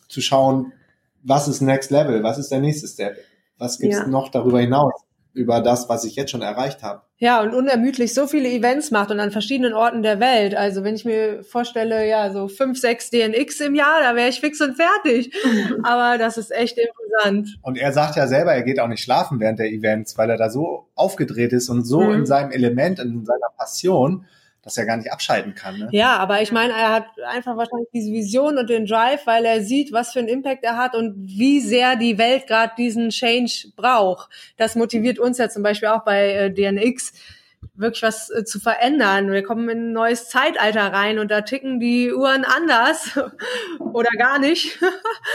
[0.08, 0.71] zu schauen,
[1.21, 3.17] was ist Next Level, was ist der nächste Step,
[3.58, 4.08] was gibt's ja.
[4.08, 4.93] noch darüber hinaus
[5.36, 7.02] über das, was ich jetzt schon erreicht habe.
[7.17, 10.56] Ja, und unermüdlich so viele Events macht und an verschiedenen Orten der Welt.
[10.56, 14.39] Also wenn ich mir vorstelle, ja, so fünf, sechs DNX im Jahr, da wäre ich
[14.39, 15.34] fix und fertig.
[15.84, 17.58] Aber das ist echt imposant.
[17.62, 20.38] Und er sagt ja selber, er geht auch nicht schlafen während der Events, weil er
[20.38, 22.13] da so aufgedreht ist und so mhm.
[22.13, 24.26] in seinem Element, in seiner Passion,
[24.65, 25.78] dass er gar nicht abschalten kann.
[25.78, 25.89] Ne?
[25.91, 29.62] Ja, aber ich meine, er hat einfach wahrscheinlich diese Vision und den Drive, weil er
[29.62, 33.67] sieht, was für einen Impact er hat und wie sehr die Welt gerade diesen Change
[33.75, 34.28] braucht.
[34.58, 37.13] Das motiviert uns ja zum Beispiel auch bei äh, DNX
[37.75, 39.32] wirklich was äh, zu verändern.
[39.32, 43.19] Wir kommen in ein neues Zeitalter rein und da ticken die Uhren anders
[43.80, 44.80] oder gar nicht.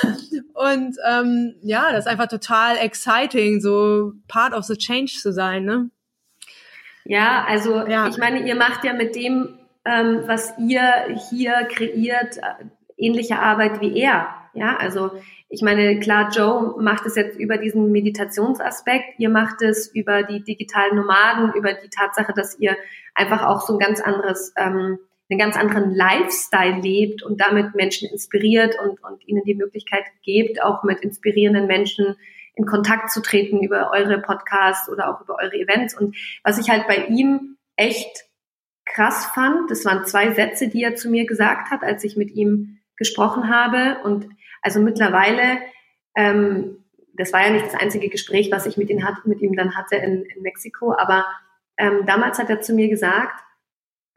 [0.55, 5.65] und ähm, ja, das ist einfach total exciting, so part of the change zu sein.
[5.65, 5.91] Ne?
[7.11, 8.07] Ja, also ja.
[8.07, 12.65] ich meine, ihr macht ja mit dem, ähm, was ihr hier kreiert, äh,
[12.97, 14.29] ähnliche Arbeit wie er.
[14.55, 15.11] Ja, also
[15.49, 20.45] ich meine, klar, Joe macht es jetzt über diesen Meditationsaspekt, ihr macht es über die
[20.45, 22.77] digitalen Nomaden, über die Tatsache, dass ihr
[23.17, 28.09] einfach auch so ein ganz anderes, ähm, einen ganz anderen Lifestyle lebt und damit Menschen
[28.09, 32.15] inspiriert und, und ihnen die Möglichkeit gebt, auch mit inspirierenden Menschen
[32.61, 35.95] in Kontakt zu treten über eure Podcasts oder auch über eure Events.
[35.95, 38.25] Und was ich halt bei ihm echt
[38.85, 42.31] krass fand, das waren zwei Sätze, die er zu mir gesagt hat, als ich mit
[42.33, 44.03] ihm gesprochen habe.
[44.05, 44.29] Und
[44.61, 45.59] also mittlerweile,
[46.15, 49.57] ähm, das war ja nicht das einzige Gespräch, was ich mit ihm, hat, mit ihm
[49.57, 51.25] dann hatte in, in Mexiko, aber
[51.79, 53.43] ähm, damals hat er zu mir gesagt,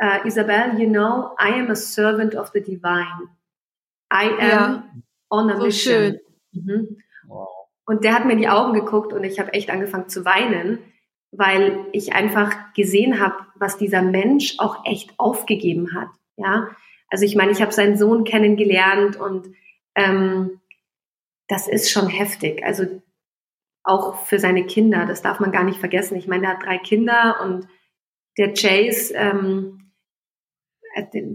[0.01, 3.29] uh, Isabel, you know, I am a servant of the divine.
[4.11, 4.83] I am ja.
[5.29, 5.93] on a so mission.
[5.93, 6.19] Schön.
[6.51, 6.97] Mhm.
[7.85, 10.79] Und der hat mir in die Augen geguckt und ich habe echt angefangen zu weinen,
[11.31, 16.09] weil ich einfach gesehen habe, was dieser Mensch auch echt aufgegeben hat.
[16.37, 16.69] Ja,
[17.09, 19.49] also ich meine, ich habe seinen Sohn kennengelernt und
[19.95, 20.61] ähm,
[21.47, 22.63] das ist schon heftig.
[22.65, 22.85] Also
[23.83, 26.15] auch für seine Kinder, das darf man gar nicht vergessen.
[26.15, 27.67] Ich meine, er hat drei Kinder und
[28.37, 29.91] der Chase, ähm,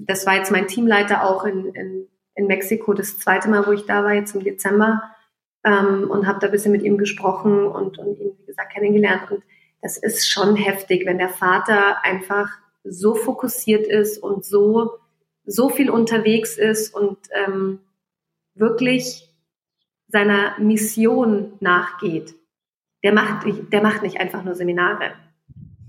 [0.07, 3.87] das war jetzt mein Teamleiter auch in, in, in Mexiko, das zweite Mal, wo ich
[3.87, 5.03] da war, jetzt im Dezember
[5.65, 9.31] ähm, und habe da ein bisschen mit ihm gesprochen und, und ihn, wie gesagt, kennengelernt.
[9.31, 9.43] Und
[9.83, 12.51] das ist schon heftig, wenn der Vater einfach
[12.85, 14.99] so fokussiert ist und so,
[15.45, 17.81] so viel unterwegs ist und ähm,
[18.55, 19.29] wirklich
[20.09, 22.35] seiner Mission nachgeht,
[23.03, 25.13] der macht, der macht nicht einfach nur Seminare.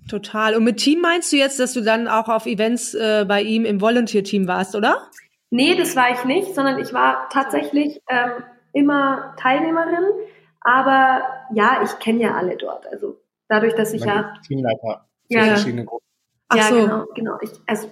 [0.10, 0.56] Total.
[0.56, 3.66] Und mit Team meinst du jetzt, dass du dann auch auf Events äh, bei ihm
[3.66, 5.08] im Volunteer-Team warst, oder?
[5.52, 10.06] Nee, das war ich nicht, sondern ich war tatsächlich ähm, immer Teilnehmerin.
[10.62, 12.88] Aber ja, ich kenne ja alle dort.
[12.88, 16.06] Also dadurch, dass ich ja Teamleiter für ja, verschiedene Gruppen.
[16.54, 16.76] Ja, so.
[16.76, 17.38] genau, genau.
[17.42, 17.90] Ich, also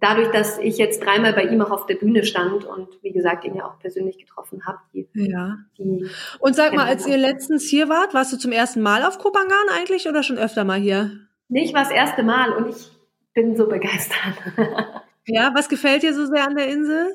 [0.00, 3.44] dadurch, dass ich jetzt dreimal bei ihm auch auf der Bühne stand und wie gesagt
[3.44, 4.78] ihn ja auch persönlich getroffen habe.
[5.14, 5.56] ja.
[5.78, 6.06] Die
[6.40, 9.68] und sag mal, als ihr letztens hier wart, warst du zum ersten Mal auf Kopangan
[9.76, 11.12] eigentlich oder schon öfter mal hier?
[11.48, 12.90] Nee, ich war das erste Mal und ich
[13.34, 14.34] bin so begeistert.
[15.26, 17.12] ja, was gefällt dir so sehr an der Insel?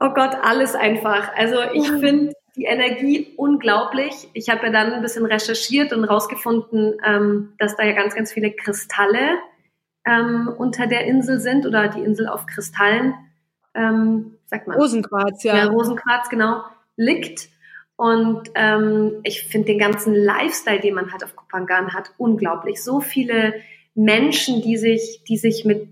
[0.00, 1.34] Oh Gott, alles einfach.
[1.36, 4.28] Also ich finde die Energie unglaublich.
[4.32, 8.32] Ich habe ja dann ein bisschen recherchiert und rausgefunden, ähm, dass da ja ganz, ganz
[8.32, 9.38] viele Kristalle
[10.06, 13.14] ähm, unter der Insel sind oder die Insel auf Kristallen,
[13.74, 14.78] ähm, sagt man.
[14.78, 15.56] Rosenquarz, ja.
[15.56, 16.64] Ja, Rosenquarz, genau,
[16.96, 17.48] liegt.
[17.96, 22.82] Und ähm, ich finde den ganzen Lifestyle, den man halt auf Kupangan hat, unglaublich.
[22.82, 23.54] So viele
[23.94, 25.88] Menschen, die sich, die sich mit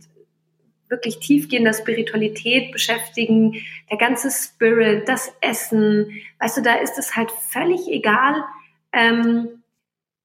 [0.88, 3.54] wirklich tiefgehender Spiritualität beschäftigen,
[3.90, 8.44] der ganze Spirit, das Essen, weißt du, da ist es halt völlig egal,
[8.92, 9.62] ähm,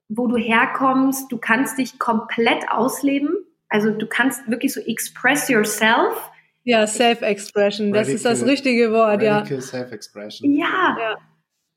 [0.10, 1.32] wo du herkommst.
[1.32, 3.36] Du kannst dich komplett ausleben.
[3.70, 6.30] Also du kannst wirklich so express yourself.
[6.64, 9.46] Ja, Self-Expression, das ist das richtige Wort, ja.
[9.46, 10.54] Self-Expression.
[10.54, 10.98] Ja.
[10.98, 11.18] ja.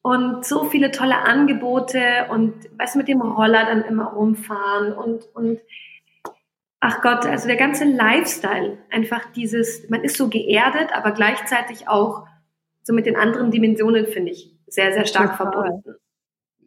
[0.03, 5.25] Und so viele tolle Angebote und weißt du, mit dem Roller dann immer rumfahren und,
[5.35, 5.59] und
[6.87, 12.27] ach Gott, also der ganze Lifestyle, einfach dieses, man ist so geerdet, aber gleichzeitig auch
[12.85, 15.53] so mit den anderen Dimensionen, finde ich, sehr, sehr stark Total.
[15.53, 15.95] verbunden.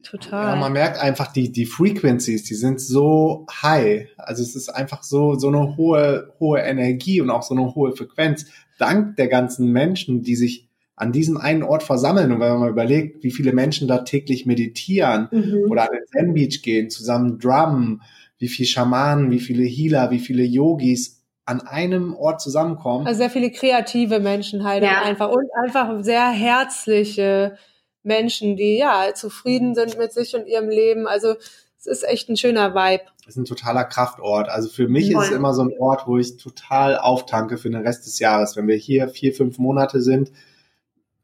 [0.04, 0.56] Total.
[0.56, 4.08] Ja, man merkt einfach, die, die Frequencies, die sind so high.
[4.18, 7.96] Also es ist einfach so, so eine hohe, hohe Energie und auch so eine hohe
[7.96, 8.46] Frequenz.
[8.78, 12.32] Dank der ganzen Menschen, die sich an diesem einen Ort versammeln.
[12.32, 15.70] Und wenn man mal überlegt, wie viele Menschen da täglich meditieren mhm.
[15.70, 18.02] oder an den Zen Beach gehen, zusammen drummen,
[18.40, 23.06] wie viele Schamanen, wie viele Healer, wie viele Yogis an einem Ort zusammenkommen.
[23.06, 25.02] Also sehr viele kreative Menschen halt ja.
[25.02, 27.58] einfach und einfach sehr herzliche
[28.04, 31.08] Menschen, die ja zufrieden sind mit sich und ihrem Leben.
[31.08, 31.36] Also
[31.78, 33.04] es ist echt ein schöner Vibe.
[33.22, 34.50] Es ist ein totaler Kraftort.
[34.50, 35.24] Also für mich Voll.
[35.24, 38.56] ist es immer so ein Ort, wo ich total auftanke für den Rest des Jahres.
[38.56, 40.32] Wenn wir hier vier, fünf Monate sind,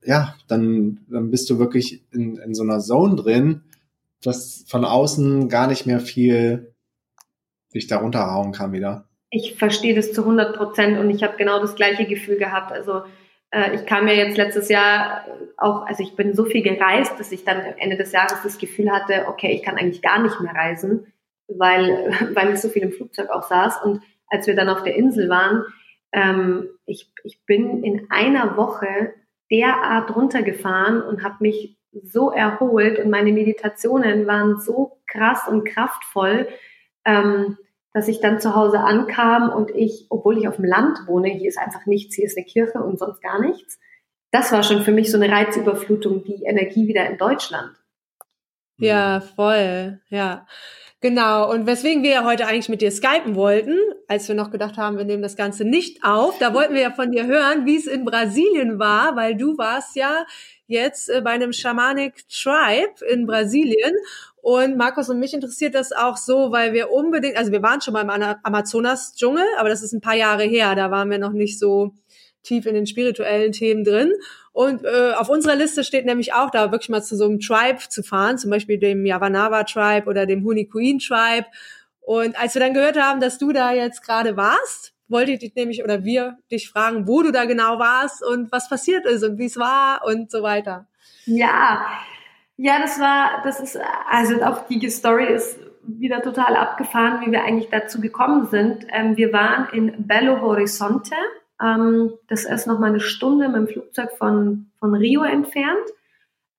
[0.03, 3.61] ja, dann, dann bist du wirklich in, in so einer Zone drin,
[4.21, 6.74] dass von außen gar nicht mehr viel
[7.75, 9.05] sich darunter hauen kann wieder.
[9.29, 12.71] Ich verstehe das zu 100 Prozent und ich habe genau das gleiche Gefühl gehabt.
[12.71, 13.01] Also
[13.51, 15.25] äh, ich kam ja jetzt letztes Jahr
[15.57, 18.89] auch, also ich bin so viel gereist, dass ich dann Ende des Jahres das Gefühl
[18.91, 21.07] hatte, okay, ich kann eigentlich gar nicht mehr reisen,
[21.47, 23.83] weil, weil ich so viel im Flugzeug auch saß.
[23.83, 25.65] Und als wir dann auf der Insel waren,
[26.13, 29.13] ähm, ich, ich bin in einer Woche
[29.51, 36.47] derart runtergefahren und habe mich so erholt und meine Meditationen waren so krass und kraftvoll,
[37.05, 37.57] ähm,
[37.95, 41.47] dass ich dann zu Hause ankam und ich, obwohl ich auf dem Land wohne, hier
[41.47, 43.79] ist einfach nichts, hier ist eine Kirche und sonst gar nichts.
[44.31, 47.71] Das war schon für mich so eine Reizüberflutung, die Energie wieder in Deutschland.
[48.77, 50.45] Ja, voll, ja.
[50.99, 53.79] Genau, und weswegen wir ja heute eigentlich mit dir skypen wollten,
[54.09, 56.91] als wir noch gedacht haben, wir nehmen das Ganze nicht auf, da wollten wir ja
[56.91, 60.25] von dir hören, wie es in Brasilien war, weil du warst ja
[60.67, 63.93] jetzt äh, bei einem Shamanic Tribe in Brasilien
[64.45, 67.93] und Markus und mich interessiert das auch so, weil wir unbedingt, also wir waren schon
[67.95, 71.57] mal im Amazonas-Dschungel, aber das ist ein paar Jahre her, da waren wir noch nicht
[71.57, 71.93] so
[72.43, 74.13] tief in den spirituellen Themen drin.
[74.53, 77.79] Und äh, auf unserer Liste steht nämlich auch, da wirklich mal zu so einem Tribe
[77.89, 81.47] zu fahren, zum Beispiel dem Yavanava Tribe oder dem Hunikuin Tribe.
[82.01, 85.55] Und als wir dann gehört haben, dass du da jetzt gerade warst, wollte ich dich
[85.55, 89.39] nämlich oder wir dich fragen, wo du da genau warst und was passiert ist und
[89.39, 90.87] wie es war und so weiter.
[91.25, 91.83] Ja,
[92.57, 97.43] ja, das war, das ist, also auch die Story ist wieder total abgefahren, wie wir
[97.43, 98.87] eigentlich dazu gekommen sind.
[98.89, 101.15] Ähm, wir waren in Belo Horizonte.
[101.61, 105.85] Ähm, das ist noch mal eine Stunde mit dem Flugzeug von, von Rio entfernt.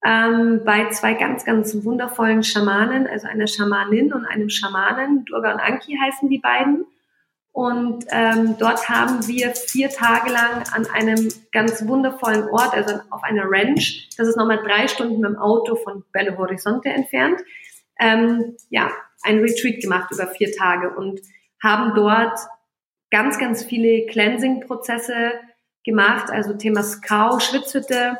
[0.05, 5.25] Ähm, bei zwei ganz, ganz wundervollen Schamanen, also einer Schamanin und einem Schamanen.
[5.25, 6.85] Durga und Anki heißen die beiden.
[7.57, 13.23] Und ähm, dort haben wir vier Tage lang an einem ganz wundervollen Ort, also auf
[13.23, 17.41] einer Ranch, das ist nochmal drei Stunden mit dem Auto von Belo Horizonte entfernt,
[17.99, 18.91] ähm, ja,
[19.23, 21.19] ein Retreat gemacht über vier Tage und
[21.63, 22.37] haben dort
[23.09, 25.31] ganz, ganz viele Cleansing-Prozesse
[25.83, 28.19] gemacht, also Thema Skau, Schwitzhütte,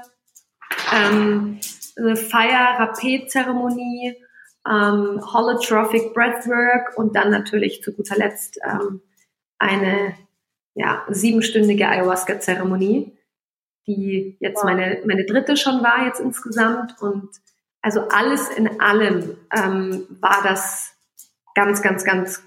[0.92, 1.60] ähm,
[1.96, 4.16] eine Fire-Rapé-Zeremonie,
[4.68, 9.02] ähm, Holotrophic Breathwork und dann natürlich zu guter Letzt ähm,
[9.60, 10.16] eine
[10.74, 13.18] ja, siebenstündige Ayahuasca-Zeremonie,
[13.88, 17.02] die jetzt meine, meine dritte schon war jetzt insgesamt.
[17.02, 17.30] Und
[17.82, 20.94] also alles in allem ähm, war das
[21.56, 22.44] ganz, ganz, ganz,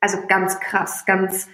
[0.00, 1.48] also ganz krass, ganz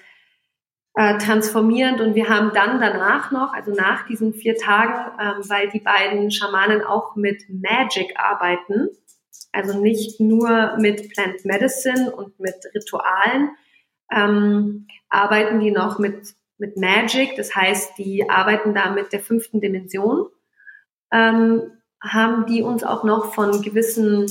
[0.95, 2.01] äh, transformierend.
[2.01, 6.31] Und wir haben dann danach noch, also nach diesen vier Tagen, ähm, weil die beiden
[6.31, 8.89] Schamanen auch mit Magic arbeiten,
[9.53, 13.51] also nicht nur mit Plant Medicine und mit Ritualen,
[14.15, 19.61] ähm, arbeiten die noch mit, mit Magic, das heißt, die arbeiten da mit der fünften
[19.61, 20.27] Dimension,
[21.13, 21.63] ähm,
[22.03, 24.27] haben die uns auch noch von gewissen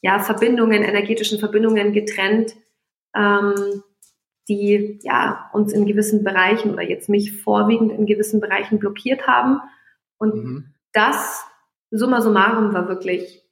[0.00, 2.54] ja, Verbindungen, energetischen Verbindungen getrennt,
[3.14, 3.82] ähm,
[4.48, 9.60] die ja, uns in gewissen Bereichen oder jetzt mich vorwiegend in gewissen Bereichen blockiert haben.
[10.18, 10.74] Und mhm.
[10.92, 11.44] das,
[11.90, 13.42] summa summarum, war wirklich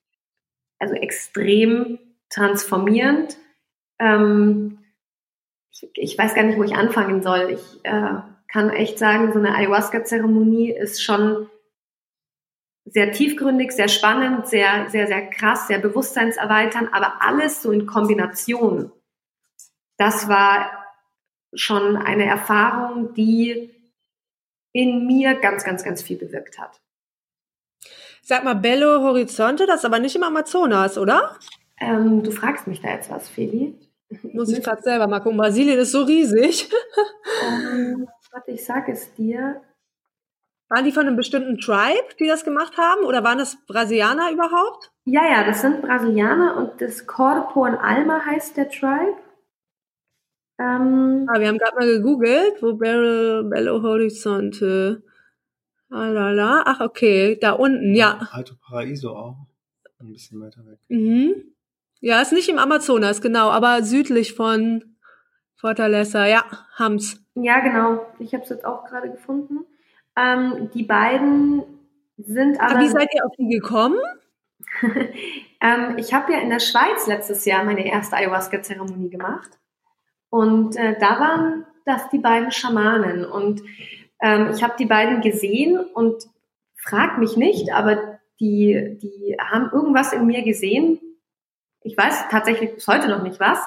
[0.79, 1.99] also extrem
[2.31, 3.37] transformierend.
[3.99, 4.79] Ähm,
[5.75, 7.51] ich, ich, weiß gar nicht, wo ich anfangen soll.
[7.51, 11.49] Ich äh, kann echt sagen, so eine Ayahuasca-Zeremonie ist schon
[12.85, 18.93] sehr tiefgründig, sehr spannend, sehr, sehr, sehr krass, sehr bewusstseinserweiternd, aber alles so in Kombination.
[19.97, 20.71] Das war
[21.55, 23.71] schon eine Erfahrung, die
[24.73, 26.81] in mir ganz, ganz, ganz viel bewirkt hat.
[28.23, 31.39] Sag mal, Bello Horizonte, das ist aber nicht im Amazonas, oder?
[31.81, 33.79] Ähm, du fragst mich da jetzt was, Feli.
[34.23, 35.39] Muss ich gerade selber mal gucken.
[35.39, 36.71] Brasilien ist so riesig.
[37.43, 39.61] ähm, warte, ich sag es dir.
[40.69, 43.05] Waren die von einem bestimmten Tribe, die das gemacht haben?
[43.05, 44.93] Oder waren das Brasilianer überhaupt?
[45.05, 49.17] Ja, ja, das sind Brasilianer und das Corpo und Alma heißt der Tribe.
[50.59, 55.03] Ähm, ah, wir haben gerade mal gegoogelt, wo Bello, Bello Horizonte.
[55.91, 56.63] Alala.
[56.67, 58.29] Ach, okay, da unten, ja.
[58.33, 59.47] Alto Paraiso auch.
[60.01, 60.79] Ein bisschen weiter weg.
[60.89, 61.54] Mhm.
[62.05, 64.85] Ja, ist nicht im Amazonas, genau, aber südlich von
[65.57, 66.45] Fortaleza, ja,
[66.79, 67.19] Hams.
[67.35, 68.05] Ja, genau.
[68.19, 69.65] Ich habe es jetzt auch gerade gefunden.
[70.15, 71.63] Ähm, die beiden
[72.19, 72.73] sind aber.
[72.73, 73.99] aber wie seid ihr auf die gekommen?
[74.83, 79.59] ähm, ich habe ja in der Schweiz letztes Jahr meine erste Ayahuasca-Zeremonie gemacht.
[80.29, 83.25] Und äh, da waren das die beiden Schamanen.
[83.25, 83.63] Und
[84.21, 86.23] ähm, ich habe die beiden gesehen und
[86.77, 91.01] frag mich nicht, aber die, die haben irgendwas in mir gesehen.
[91.85, 93.59] Ich weiß tatsächlich bis heute noch nicht was.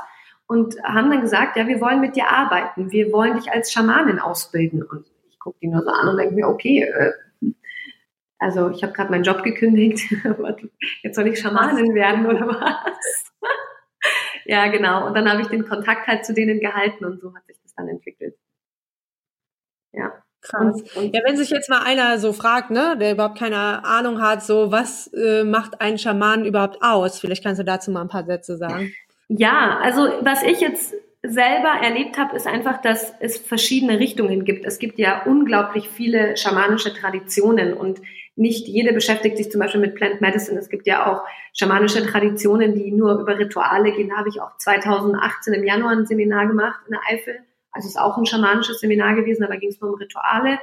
[0.47, 2.91] Und haben dann gesagt, ja, wir wollen mit dir arbeiten.
[2.91, 4.81] Wir wollen dich als Schamanin ausbilden.
[4.81, 7.11] Und ich gucke die nur so an und denke mir, okay, äh,
[8.39, 10.11] also ich habe gerade meinen Job gekündigt.
[11.03, 13.31] Jetzt soll ich Schamanin werden oder was?
[14.45, 15.07] ja, genau.
[15.07, 17.73] Und dann habe ich den Kontakt halt zu denen gehalten und so hat sich das
[17.75, 18.35] dann entwickelt.
[19.93, 20.23] Ja.
[20.49, 20.83] Krass.
[20.95, 24.71] Ja, wenn sich jetzt mal einer so fragt, ne, der überhaupt keine Ahnung hat, so
[24.71, 27.19] was äh, macht einen Schaman überhaupt aus?
[27.19, 28.93] Vielleicht kannst du dazu mal ein paar Sätze sagen.
[29.27, 34.65] Ja, also was ich jetzt selber erlebt habe, ist einfach, dass es verschiedene Richtungen gibt.
[34.65, 38.01] Es gibt ja unglaublich viele schamanische Traditionen und
[38.35, 40.59] nicht jede beschäftigt sich zum Beispiel mit Plant Medicine.
[40.59, 44.09] Es gibt ja auch schamanische Traditionen, die nur über Rituale gehen.
[44.09, 47.39] Da habe ich auch 2018 im Januar ein Seminar gemacht in der Eifel
[47.77, 50.59] also es ist auch ein schamanisches Seminar gewesen, aber ging es nur um Rituale.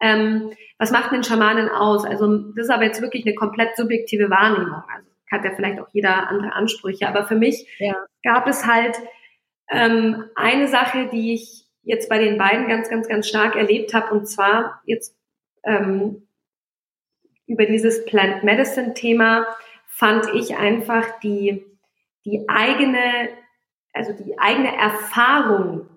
[0.00, 2.06] Ähm, was macht einen Schamanen aus?
[2.06, 4.82] Also das ist aber jetzt wirklich eine komplett subjektive Wahrnehmung.
[4.94, 7.08] Also hat ja vielleicht auch jeder andere Ansprüche.
[7.08, 7.94] Aber für mich ja.
[8.22, 8.96] gab es halt
[9.70, 14.14] ähm, eine Sache, die ich jetzt bei den beiden ganz, ganz, ganz stark erlebt habe.
[14.14, 15.14] Und zwar jetzt
[15.64, 16.26] ähm,
[17.46, 19.46] über dieses Plant Medicine Thema
[19.86, 21.64] fand ich einfach die,
[22.24, 23.28] die eigene,
[23.92, 25.88] also die eigene Erfahrung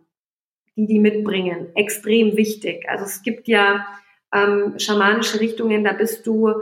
[0.80, 2.86] die die mitbringen, extrem wichtig.
[2.88, 3.86] Also es gibt ja
[4.34, 6.54] ähm, schamanische Richtungen, da bist du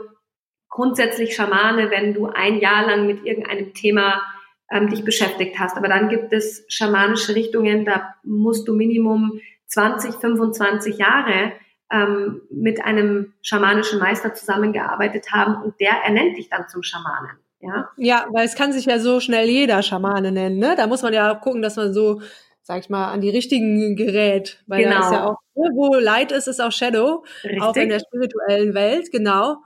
[0.69, 4.23] grundsätzlich Schamane, wenn du ein Jahr lang mit irgendeinem Thema
[4.71, 5.77] ähm, dich beschäftigt hast.
[5.77, 11.53] Aber dann gibt es schamanische Richtungen, da musst du Minimum 20, 25 Jahre
[11.91, 17.38] ähm, mit einem schamanischen Meister zusammengearbeitet haben und der ernennt dich dann zum Schamanen.
[17.60, 17.89] Ja?
[17.97, 20.58] ja, weil es kann sich ja so schnell jeder Schamane nennen.
[20.58, 20.75] Ne?
[20.75, 22.21] Da muss man ja gucken, dass man so
[22.67, 24.62] sag ich mal, an die richtigen gerät.
[24.67, 24.95] Weil genau.
[24.95, 25.32] da ist ja genau.
[25.32, 27.23] auch, wo Light ist, ist auch Shadow.
[27.41, 27.62] Richtig.
[27.62, 29.60] Auch in der spirituellen Welt, genau.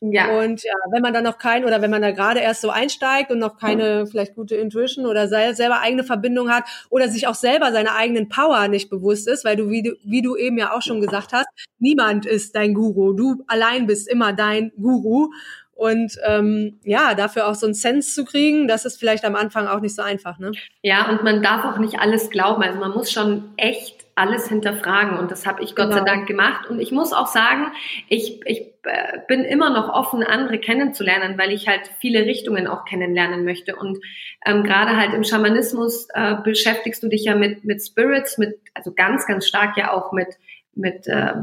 [0.00, 0.40] Ja.
[0.40, 3.30] Und ja, wenn man dann noch kein oder wenn man da gerade erst so einsteigt
[3.30, 7.70] und noch keine vielleicht gute Intuition oder selber eigene Verbindung hat oder sich auch selber
[7.70, 10.82] seiner eigenen Power nicht bewusst ist, weil du wie, du, wie du eben ja auch
[10.82, 11.46] schon gesagt hast,
[11.78, 13.12] niemand ist dein Guru.
[13.12, 15.30] Du allein bist immer dein Guru.
[15.80, 19.66] Und ähm, ja, dafür auch so einen Sense zu kriegen, das ist vielleicht am Anfang
[19.66, 20.38] auch nicht so einfach.
[20.38, 20.52] Ne?
[20.82, 22.62] Ja, und man darf auch nicht alles glauben.
[22.62, 26.00] Also man muss schon echt alles hinterfragen und das habe ich Gott genau.
[26.00, 26.68] sei Dank gemacht.
[26.68, 27.72] Und ich muss auch sagen,
[28.10, 32.84] ich, ich äh, bin immer noch offen, andere kennenzulernen, weil ich halt viele Richtungen auch
[32.84, 33.74] kennenlernen möchte.
[33.74, 34.00] Und
[34.44, 38.92] ähm, gerade halt im Schamanismus äh, beschäftigst du dich ja mit, mit Spirits, mit, also
[38.92, 40.28] ganz, ganz stark ja auch mit,
[40.74, 41.36] mit äh,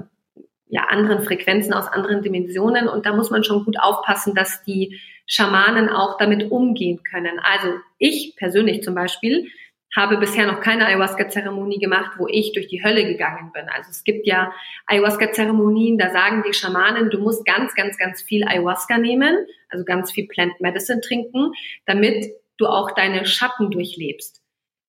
[0.69, 2.87] ja, anderen Frequenzen, aus anderen Dimensionen.
[2.87, 7.39] Und da muss man schon gut aufpassen, dass die Schamanen auch damit umgehen können.
[7.39, 9.47] Also ich persönlich zum Beispiel
[9.95, 13.67] habe bisher noch keine Ayahuasca-Zeremonie gemacht, wo ich durch die Hölle gegangen bin.
[13.69, 14.53] Also es gibt ja
[14.85, 20.11] Ayahuasca-Zeremonien, da sagen die Schamanen, du musst ganz, ganz, ganz viel Ayahuasca nehmen, also ganz
[20.11, 21.51] viel Plant Medicine trinken,
[21.85, 24.41] damit du auch deine Schatten durchlebst.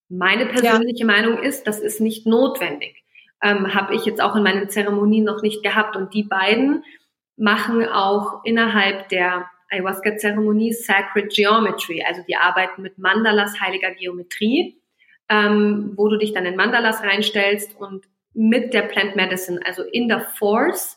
[0.09, 1.07] Meine persönliche ja.
[1.07, 3.03] Meinung ist, das ist nicht notwendig.
[3.43, 5.97] Ähm, Habe ich jetzt auch in meinen Zeremonien noch nicht gehabt.
[5.97, 6.85] Und die beiden
[7.37, 14.81] machen auch innerhalb der Ayahuasca-Zeremonie Sacred Geometry, also die arbeiten mit Mandalas heiliger Geometrie,
[15.29, 20.09] ähm, wo du dich dann in Mandalas reinstellst und mit der Plant Medicine, also in
[20.09, 20.97] der Force,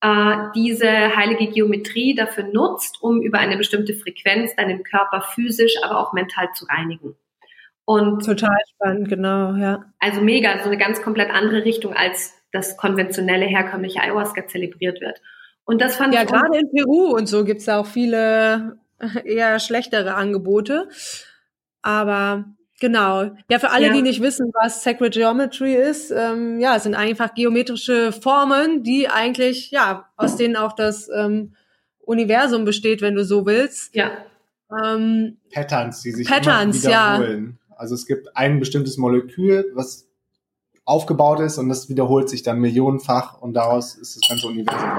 [0.00, 5.98] äh, diese heilige Geometrie dafür nutzt, um über eine bestimmte Frequenz deinen Körper physisch, aber
[5.98, 7.16] auch mental zu reinigen.
[7.90, 9.84] Und total spannend, genau, ja.
[9.98, 15.20] Also mega, so eine ganz komplett andere Richtung als das konventionelle herkömmliche Ayahuasca zelebriert wird.
[15.64, 18.78] Und das fand ja, ich gerade in Peru und so gibt's da auch viele
[19.24, 20.88] eher schlechtere Angebote.
[21.82, 22.44] Aber
[22.78, 23.32] genau.
[23.50, 23.92] Ja, für alle, ja.
[23.92, 29.08] die nicht wissen, was Sacred Geometry ist, ähm, ja, es sind einfach geometrische Formen, die
[29.08, 31.56] eigentlich, ja, aus denen auch das ähm,
[31.98, 33.96] Universum besteht, wenn du so willst.
[33.96, 34.12] Ja.
[34.84, 37.46] Ähm, Patterns, die sich Patterns, immer wiederholen.
[37.50, 37.59] Ja.
[37.80, 40.06] Also es gibt ein bestimmtes Molekül, was
[40.84, 44.90] aufgebaut ist und das wiederholt sich dann millionenfach und daraus ist das ganze Universum.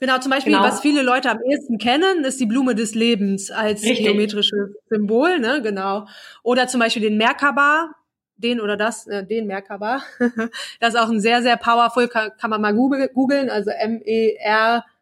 [0.00, 0.64] Genau, zum Beispiel, genau.
[0.64, 4.06] was viele Leute am ehesten kennen, ist die Blume des Lebens als Richtig.
[4.06, 6.06] geometrisches Symbol, ne, genau.
[6.42, 7.90] Oder zum Beispiel den Merkaba,
[8.36, 10.00] den oder das, äh, den Merkaba.
[10.80, 14.92] das ist auch ein sehr, sehr powerful, kann, kann man mal googeln, also M-E-R-K-A-B-A.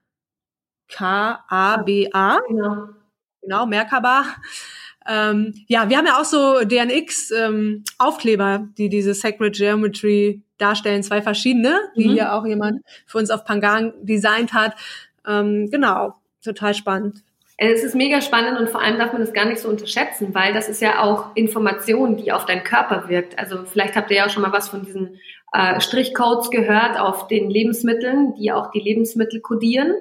[2.48, 2.88] Genau.
[3.42, 4.24] Genau, Merkaba.
[5.08, 11.22] Ähm, ja, wir haben ja auch so DNX-Aufkleber, ähm, die diese Sacred Geometry darstellen, zwei
[11.22, 12.12] verschiedene, die mhm.
[12.12, 14.74] hier auch jemand für uns auf Pangang designt hat.
[15.26, 17.22] Ähm, genau, total spannend.
[17.58, 20.52] Es ist mega spannend und vor allem darf man das gar nicht so unterschätzen, weil
[20.52, 23.38] das ist ja auch Information, die auf deinen Körper wirkt.
[23.38, 25.20] Also vielleicht habt ihr ja auch schon mal was von diesen
[25.52, 29.94] äh, Strichcodes gehört auf den Lebensmitteln, die auch die Lebensmittel kodieren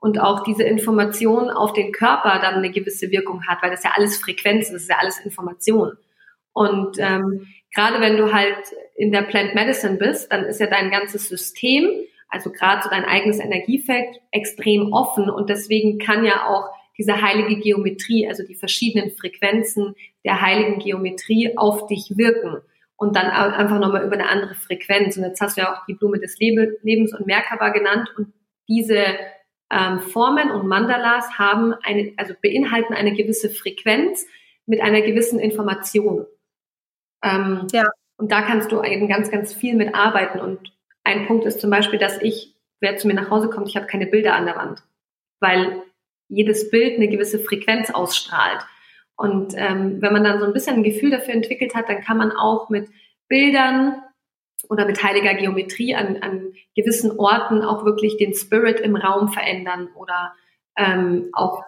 [0.00, 3.92] und auch diese Information auf den Körper dann eine gewisse Wirkung hat, weil das ja
[3.94, 5.92] alles Frequenz ist, das ist ja alles Information.
[6.52, 8.56] Und ähm, gerade wenn du halt
[8.96, 11.88] in der Plant Medicine bist, dann ist ja dein ganzes System,
[12.28, 17.60] also gerade so dein eigenes Energiefeld, extrem offen und deswegen kann ja auch diese heilige
[17.60, 19.94] Geometrie, also die verschiedenen Frequenzen
[20.24, 22.60] der heiligen Geometrie auf dich wirken
[22.96, 25.16] und dann einfach nochmal über eine andere Frequenz.
[25.16, 28.32] Und jetzt hast du ja auch die Blume des Lebens und Merkaba genannt und
[28.68, 29.04] diese
[29.70, 34.26] ähm, Formen und Mandalas haben eine, also beinhalten eine gewisse Frequenz
[34.66, 36.26] mit einer gewissen Information.
[37.22, 37.84] Ähm, ja.
[38.16, 40.40] Und da kannst du eben ganz, ganz viel mit arbeiten.
[40.40, 40.72] Und
[41.04, 43.86] ein Punkt ist zum Beispiel, dass ich, wer zu mir nach Hause kommt, ich habe
[43.86, 44.82] keine Bilder an der Wand,
[45.40, 45.82] weil
[46.28, 48.60] jedes Bild eine gewisse Frequenz ausstrahlt.
[49.16, 52.18] Und ähm, wenn man dann so ein bisschen ein Gefühl dafür entwickelt hat, dann kann
[52.18, 52.88] man auch mit
[53.28, 54.02] Bildern
[54.68, 59.88] oder mit heiliger Geometrie an, an gewissen Orten auch wirklich den Spirit im Raum verändern
[59.94, 60.32] oder
[60.76, 61.62] ähm, auch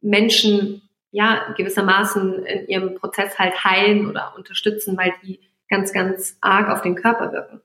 [0.00, 6.68] Menschen ja gewissermaßen in ihrem Prozess halt heilen oder unterstützen, weil die ganz, ganz arg
[6.68, 7.60] auf den Körper wirken.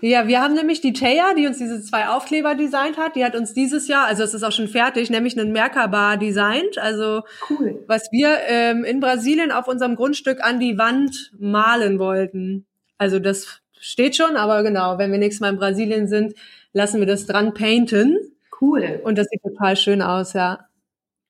[0.00, 3.16] Ja, wir haben nämlich die Taya, die uns diese zwei Aufkleber designt hat.
[3.16, 6.78] Die hat uns dieses Jahr, also es ist auch schon fertig, nämlich einen Merkaba designt.
[6.78, 7.84] Also cool.
[7.86, 12.66] was wir ähm, in Brasilien auf unserem Grundstück an die Wand malen wollten.
[12.96, 16.34] Also das steht schon, aber genau, wenn wir nächstes Mal in Brasilien sind,
[16.72, 18.18] lassen wir das dran painten.
[18.60, 19.00] Cool.
[19.04, 20.66] Und das sieht total schön aus, ja.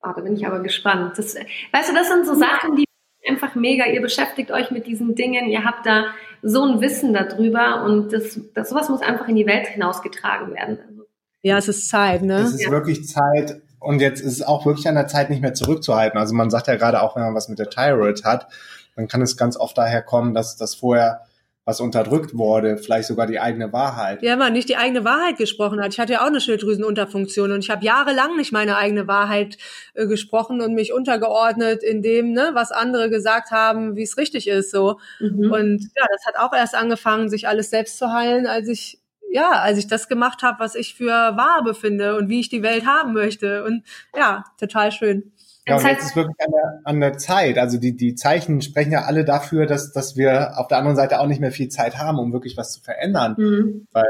[0.02, 1.18] Oh, da bin ich aber gespannt.
[1.18, 2.84] Das, weißt du, das sind so Sachen, die
[3.28, 3.86] einfach mega.
[3.86, 6.07] Ihr beschäftigt euch mit diesen Dingen, ihr habt da
[6.42, 10.78] so ein Wissen darüber und das, das sowas muss einfach in die Welt hinausgetragen werden.
[11.42, 12.38] Ja, es ist Zeit, ne?
[12.38, 12.70] Es ist ja.
[12.70, 16.18] wirklich Zeit und jetzt ist es auch wirklich an der Zeit, nicht mehr zurückzuhalten.
[16.18, 18.46] Also man sagt ja gerade auch, wenn man was mit der Thyroid hat,
[18.94, 21.22] dann kann es ganz oft daher kommen, dass das vorher
[21.66, 24.22] was unterdrückt wurde, vielleicht sogar die eigene Wahrheit.
[24.22, 25.94] Ja, man nicht die eigene Wahrheit gesprochen hat.
[25.94, 29.56] Ich hatte ja auch eine Schilddrüsenunterfunktion und ich habe jahrelang nicht meine eigene Wahrheit
[29.94, 34.46] äh, gesprochen und mich untergeordnet in dem, ne, was andere gesagt haben, wie es richtig
[34.46, 34.98] ist, so.
[35.20, 35.50] Mhm.
[35.50, 39.00] Und ja, das hat auch erst angefangen, sich alles selbst zu heilen, als ich
[39.34, 42.62] ja, als ich das gemacht habe, was ich für wahr befinde und wie ich die
[42.62, 43.64] Welt haben möchte.
[43.64, 43.82] Und
[44.16, 45.32] ja, total schön.
[45.66, 47.58] Ja, und jetzt ist wirklich an der, an der Zeit.
[47.58, 51.20] Also die, die Zeichen sprechen ja alle dafür, dass, dass wir auf der anderen Seite
[51.20, 53.34] auch nicht mehr viel Zeit haben, um wirklich was zu verändern.
[53.38, 53.86] Mhm.
[53.92, 54.04] Weil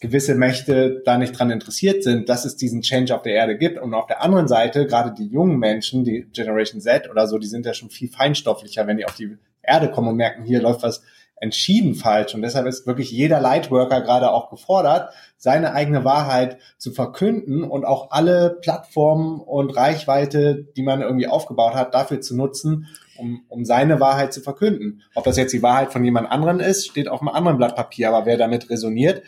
[0.00, 3.78] gewisse Mächte da nicht dran interessiert sind, dass es diesen Change auf der Erde gibt.
[3.78, 7.46] Und auf der anderen Seite, gerade die jungen Menschen, die Generation Z oder so, die
[7.46, 10.82] sind ja schon viel feinstofflicher, wenn die auf die Erde kommen und merken, hier läuft
[10.82, 11.02] was
[11.42, 12.36] entschieden falsch.
[12.36, 17.84] Und deshalb ist wirklich jeder Lightworker gerade auch gefordert, seine eigene Wahrheit zu verkünden und
[17.84, 22.86] auch alle Plattformen und Reichweite, die man irgendwie aufgebaut hat, dafür zu nutzen,
[23.18, 25.02] um, um seine Wahrheit zu verkünden.
[25.16, 28.10] Ob das jetzt die Wahrheit von jemand anderen ist, steht auf einem anderen Blatt Papier,
[28.10, 29.24] aber wer damit resoniert,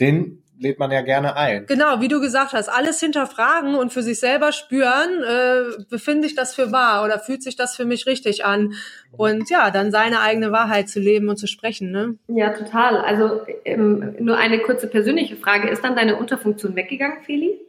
[0.00, 1.66] den lädt man ja gerne ein.
[1.66, 6.34] Genau, wie du gesagt hast, alles hinterfragen und für sich selber spüren, äh, befinde ich
[6.34, 8.74] das für wahr oder fühlt sich das für mich richtig an?
[9.10, 11.90] Und ja, dann seine eigene Wahrheit zu leben und zu sprechen.
[11.90, 12.16] Ne?
[12.28, 12.96] Ja, total.
[12.96, 15.68] Also ähm, nur eine kurze persönliche Frage.
[15.68, 17.60] Ist dann deine Unterfunktion weggegangen, Feli?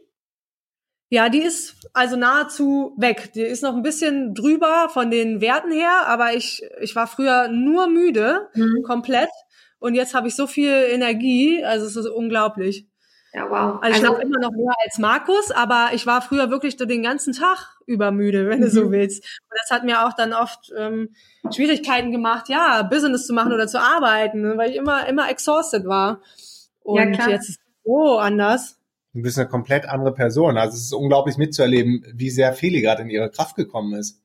[1.10, 3.32] Ja, die ist also nahezu weg.
[3.34, 7.48] Die ist noch ein bisschen drüber von den Werten her, aber ich, ich war früher
[7.48, 8.82] nur müde, mhm.
[8.82, 9.28] komplett.
[9.84, 12.86] Und jetzt habe ich so viel Energie, also es ist unglaublich.
[13.34, 13.82] Ja, wow.
[13.82, 17.02] Also ich also, immer noch mehr als Markus, aber ich war früher wirklich so den
[17.02, 18.62] ganzen Tag übermüde, wenn mhm.
[18.62, 18.92] du so mhm.
[18.92, 19.22] willst.
[19.42, 21.10] Und das hat mir auch dann oft ähm,
[21.54, 25.84] Schwierigkeiten gemacht, ja, Business zu machen oder zu arbeiten, ne, weil ich immer, immer exhausted
[25.84, 26.22] war.
[26.80, 28.78] Und ja, jetzt ist es so anders.
[29.12, 30.56] Du bist eine komplett andere Person.
[30.56, 34.23] Also es ist unglaublich mitzuerleben, wie sehr Feli gerade in ihre Kraft gekommen ist.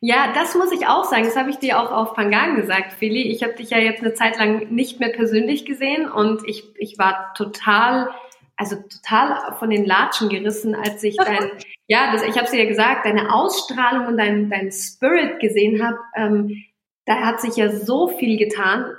[0.00, 1.24] Ja, das muss ich auch sagen.
[1.24, 3.22] Das habe ich dir auch auf Pangan gesagt, Feli.
[3.22, 6.98] Ich habe dich ja jetzt eine Zeit lang nicht mehr persönlich gesehen und ich, ich
[6.98, 8.10] war total,
[8.56, 11.50] also total von den Latschen gerissen, als ich dein,
[11.88, 15.84] ja, das, ich habe es dir ja gesagt, deine Ausstrahlung und dein, dein Spirit gesehen
[15.84, 15.98] habe.
[16.14, 16.64] Ähm,
[17.04, 18.92] da hat sich ja so viel getan.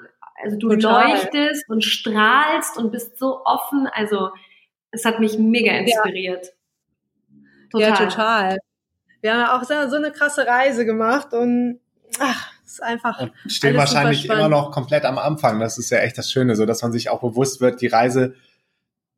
[0.43, 1.12] Also du total.
[1.12, 3.88] leuchtest und strahlst und bist so offen.
[3.88, 4.32] Also
[4.91, 6.54] es hat mich mega inspiriert.
[7.74, 7.89] Ja, total.
[7.89, 8.58] Ja, total
[9.22, 11.80] wir haben ja auch so eine krasse Reise gemacht und
[12.20, 13.20] ach, ist einfach.
[13.20, 15.59] Und stehen wahrscheinlich immer noch komplett am Anfang.
[15.59, 18.36] Das ist ja echt das Schöne, so dass man sich auch bewusst wird, die Reise,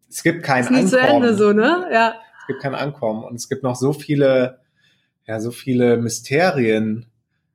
[0.09, 0.87] es gibt kein ist Ankommen.
[0.87, 1.87] Zu Ende so, ne?
[1.91, 2.15] Ja.
[2.41, 4.59] Es gibt kein Ankommen und es gibt noch so viele,
[5.27, 7.05] ja, so viele Mysterien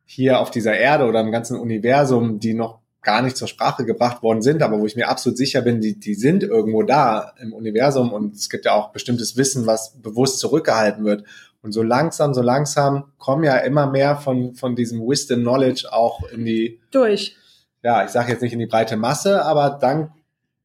[0.05, 4.23] hier auf dieser Erde oder im ganzen Universum, die noch gar nicht zur Sprache gebracht
[4.23, 7.53] worden sind, aber wo ich mir absolut sicher bin, die, die sind irgendwo da im
[7.53, 11.25] Universum und es gibt ja auch bestimmtes Wissen, was bewusst zurückgehalten wird.
[11.63, 16.23] Und so langsam, so langsam kommen ja immer mehr von, von diesem Wisdom Knowledge auch
[16.31, 17.37] in die durch.
[17.83, 20.11] Ja, ich sage jetzt nicht in die breite Masse, aber dank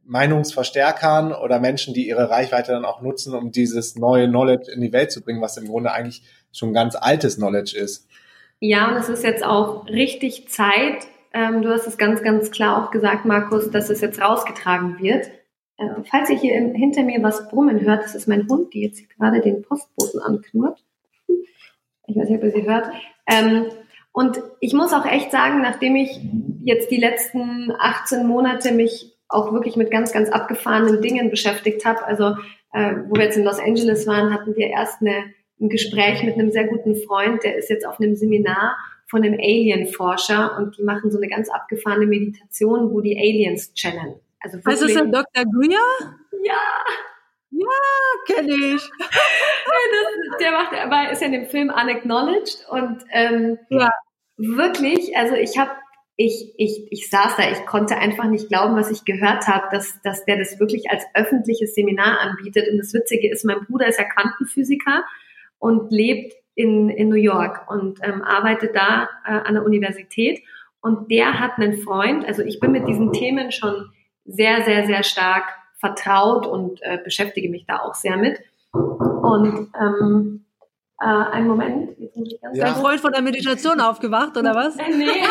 [0.04, 4.92] Meinungsverstärkern oder Menschen, die ihre Reichweite dann auch nutzen, um dieses neue Knowledge in die
[4.92, 8.08] Welt zu bringen, was im Grunde eigentlich schon ganz altes Knowledge ist.
[8.60, 11.08] Ja, und es ist jetzt auch richtig Zeit.
[11.34, 15.32] Ähm, du hast es ganz, ganz klar auch gesagt, Markus, dass es jetzt rausgetragen wird.
[15.82, 19.10] Äh, falls ihr hier hinter mir was brummen hört, das ist mein Hund, die jetzt
[19.10, 20.84] gerade den Postboten anknurrt.
[22.08, 22.90] Ich weiß nicht, ob ihr sie hört.
[23.28, 23.66] Ähm,
[24.12, 26.20] und ich muss auch echt sagen, nachdem ich
[26.64, 32.06] jetzt die letzten 18 Monate mich auch wirklich mit ganz, ganz abgefahrenen Dingen beschäftigt habe,
[32.06, 32.36] also
[32.74, 35.24] äh, wo wir jetzt in Los Angeles waren, hatten wir erst eine,
[35.62, 38.76] ein Gespräch mit einem sehr guten Freund, der ist jetzt auf einem Seminar
[39.08, 44.16] von einem Alien-Forscher und die machen so eine ganz abgefahrene Meditation, wo die Aliens channeln.
[44.42, 45.46] Also wirklich, heißt das Dr.
[45.52, 45.80] Greer?
[46.44, 46.58] Ja,
[47.52, 48.82] ja, kenne ich.
[49.00, 53.90] das, der macht, aber ist ja in dem Film unacknowledged und ähm, ja.
[54.38, 55.72] wirklich, also ich habe
[56.18, 60.00] ich, ich, ich saß da, ich konnte einfach nicht glauben, was ich gehört habe, dass,
[60.04, 62.68] dass der das wirklich als öffentliches Seminar anbietet.
[62.72, 65.04] Und das Witzige ist, mein Bruder ist ja Quantenphysiker
[65.58, 70.44] und lebt in, in New York und ähm, arbeitet da äh, an der Universität.
[70.82, 73.92] Und der hat einen Freund, also ich bin mit diesen Themen schon
[74.26, 75.46] sehr, sehr, sehr stark
[75.78, 78.40] vertraut und äh, beschäftige mich da auch sehr mit.
[78.72, 80.46] Und ähm,
[81.02, 81.98] äh, einen Moment.
[81.98, 82.66] Jetzt muss ich ganz ja.
[82.66, 84.76] Dein Freund von der Meditation aufgewacht, oder was?
[84.98, 85.24] nee,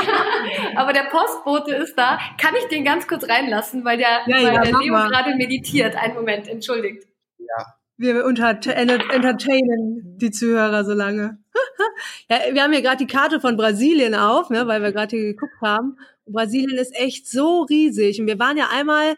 [0.75, 2.19] aber der Postbote ist da.
[2.39, 5.95] Kann ich den ganz kurz reinlassen, weil der, ja, weil ja, der Leo gerade meditiert.
[5.97, 7.07] Einen Moment, entschuldigt.
[8.01, 11.39] Wir unter entertainen die Zuhörer so lange.
[12.31, 15.27] ja, wir haben hier gerade die Karte von Brasilien auf, ne, weil wir gerade hier
[15.27, 15.99] geguckt haben.
[16.25, 18.19] Brasilien ist echt so riesig.
[18.19, 19.17] Und wir waren ja einmal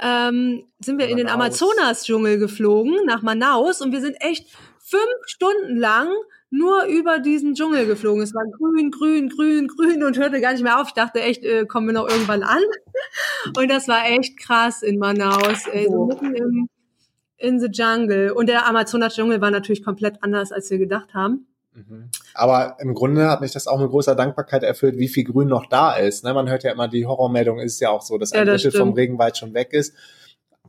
[0.00, 1.10] ähm, sind wir Manaus.
[1.10, 4.48] in den Amazonas-Dschungel geflogen, nach Manaus, und wir sind echt
[4.78, 6.08] fünf Stunden lang
[6.48, 8.22] nur über diesen Dschungel geflogen.
[8.22, 10.88] Es war grün, grün, grün, grün und hörte gar nicht mehr auf.
[10.88, 12.62] Ich dachte echt, äh, kommen wir noch irgendwann an.
[13.56, 16.68] Und das war echt krass in Manaus, ey, so mitten im,
[17.42, 18.32] in the jungle.
[18.32, 21.46] Und der Amazonas-Dschungel war natürlich komplett anders, als wir gedacht haben.
[21.74, 22.10] Mhm.
[22.34, 25.66] Aber im Grunde hat mich das auch mit großer Dankbarkeit erfüllt, wie viel Grün noch
[25.66, 26.24] da ist.
[26.24, 26.34] Ne?
[26.34, 28.78] Man hört ja immer, die Horrormeldung ist ja auch so, dass ein ja, das Drittel
[28.78, 29.94] vom Regenwald schon weg ist.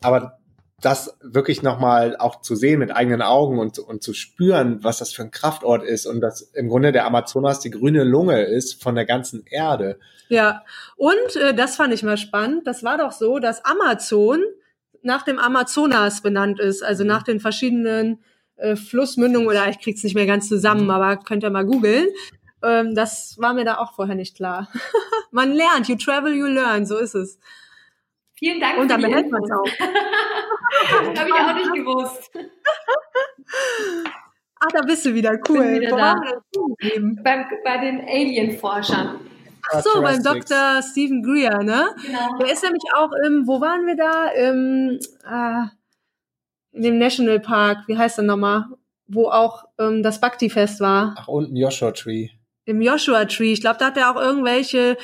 [0.01, 0.39] Aber
[0.82, 5.13] das wirklich nochmal auch zu sehen mit eigenen Augen und, und zu spüren, was das
[5.13, 8.95] für ein Kraftort ist und dass im Grunde der Amazonas die grüne Lunge ist von
[8.95, 9.97] der ganzen Erde.
[10.28, 10.63] Ja,
[10.97, 12.67] und äh, das fand ich mal spannend.
[12.67, 14.43] Das war doch so, dass Amazon
[15.03, 18.23] nach dem Amazonas benannt ist, also nach den verschiedenen
[18.55, 22.07] äh, Flussmündung oder ich krieg's nicht mehr ganz zusammen, aber könnt ihr mal googeln.
[22.63, 24.69] Ähm, das war mir da auch vorher nicht klar.
[25.31, 27.39] man lernt, you travel, you learn, so ist es.
[28.35, 28.79] Vielen Dank.
[28.79, 29.63] Und dann behält man es auch.
[31.13, 32.31] das habe ich auch nicht gewusst.
[34.59, 35.81] Ach, da bist du wieder cool.
[35.81, 36.21] Wieder da.
[37.23, 39.19] Beim, bei den Alien-Forschern.
[39.74, 40.82] Ach so, beim Dr.
[40.82, 41.89] Stephen Greer, ne?
[42.05, 42.38] Genau.
[42.39, 44.28] Der ist nämlich auch im, wo waren wir da?
[44.28, 44.99] Im,
[45.30, 45.67] äh,
[46.76, 48.65] in dem Nationalpark, wie heißt der nochmal?
[49.07, 51.15] Wo auch ähm, das Bhakti-Fest war.
[51.17, 52.30] Ach, unten Joshua Tree.
[52.65, 53.53] Im Joshua Tree.
[53.53, 54.97] Ich glaube, da hat er auch irgendwelche,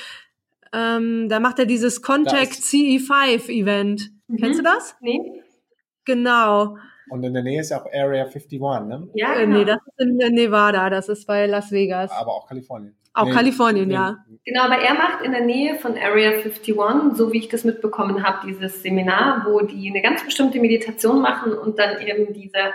[0.73, 4.11] ähm, da macht er dieses Contact CE5 Event.
[4.27, 4.37] Mhm.
[4.37, 4.95] Kennst du das?
[5.01, 5.19] Nee.
[6.05, 6.77] Genau.
[7.09, 9.09] Und in der Nähe ist ja auch Area 51, ne?
[9.13, 9.57] Ja, äh, genau.
[9.57, 12.11] Nee, das ist in Nevada, das ist bei Las Vegas.
[12.11, 12.95] Aber auch Kalifornien.
[13.13, 13.93] Auch nee, Kalifornien, nee.
[13.95, 14.17] ja.
[14.45, 16.75] Genau, aber er macht in der Nähe von Area 51,
[17.15, 21.53] so wie ich das mitbekommen habe, dieses Seminar, wo die eine ganz bestimmte Meditation machen
[21.53, 22.73] und dann eben diese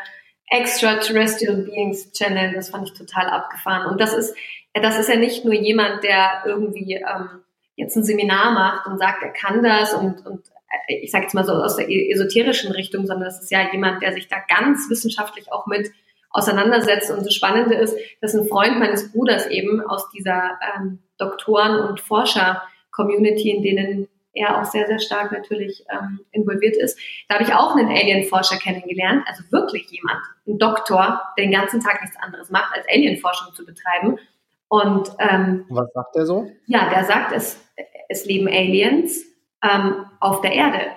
[0.50, 3.90] Extraterrestrial Beings Channel, das fand ich total abgefahren.
[3.90, 4.36] Und das ist,
[4.74, 7.44] das ist ja nicht nur jemand, der irgendwie ähm,
[7.76, 10.42] jetzt ein Seminar macht und sagt, er kann das und, und
[10.88, 14.12] ich sage jetzt mal so aus der esoterischen Richtung, sondern das ist ja jemand, der
[14.12, 15.90] sich da ganz wissenschaftlich auch mit
[16.30, 17.10] auseinandersetzt.
[17.10, 22.00] Und das Spannende ist, dass ein Freund meines Bruders eben aus dieser ähm, Doktoren- und
[22.00, 26.98] Forscher-Community, in denen er auch sehr, sehr stark natürlich ähm, involviert ist.
[27.28, 31.80] Da habe ich auch einen Alien-Forscher kennengelernt, also wirklich jemand, ein Doktor, der den ganzen
[31.80, 34.18] Tag nichts anderes macht, als Alien-Forschung zu betreiben.
[34.66, 36.50] Und ähm, was sagt er so?
[36.66, 37.64] Ja, der sagt, es,
[38.08, 39.24] es leben Aliens
[39.64, 40.92] ähm, auf der Erde.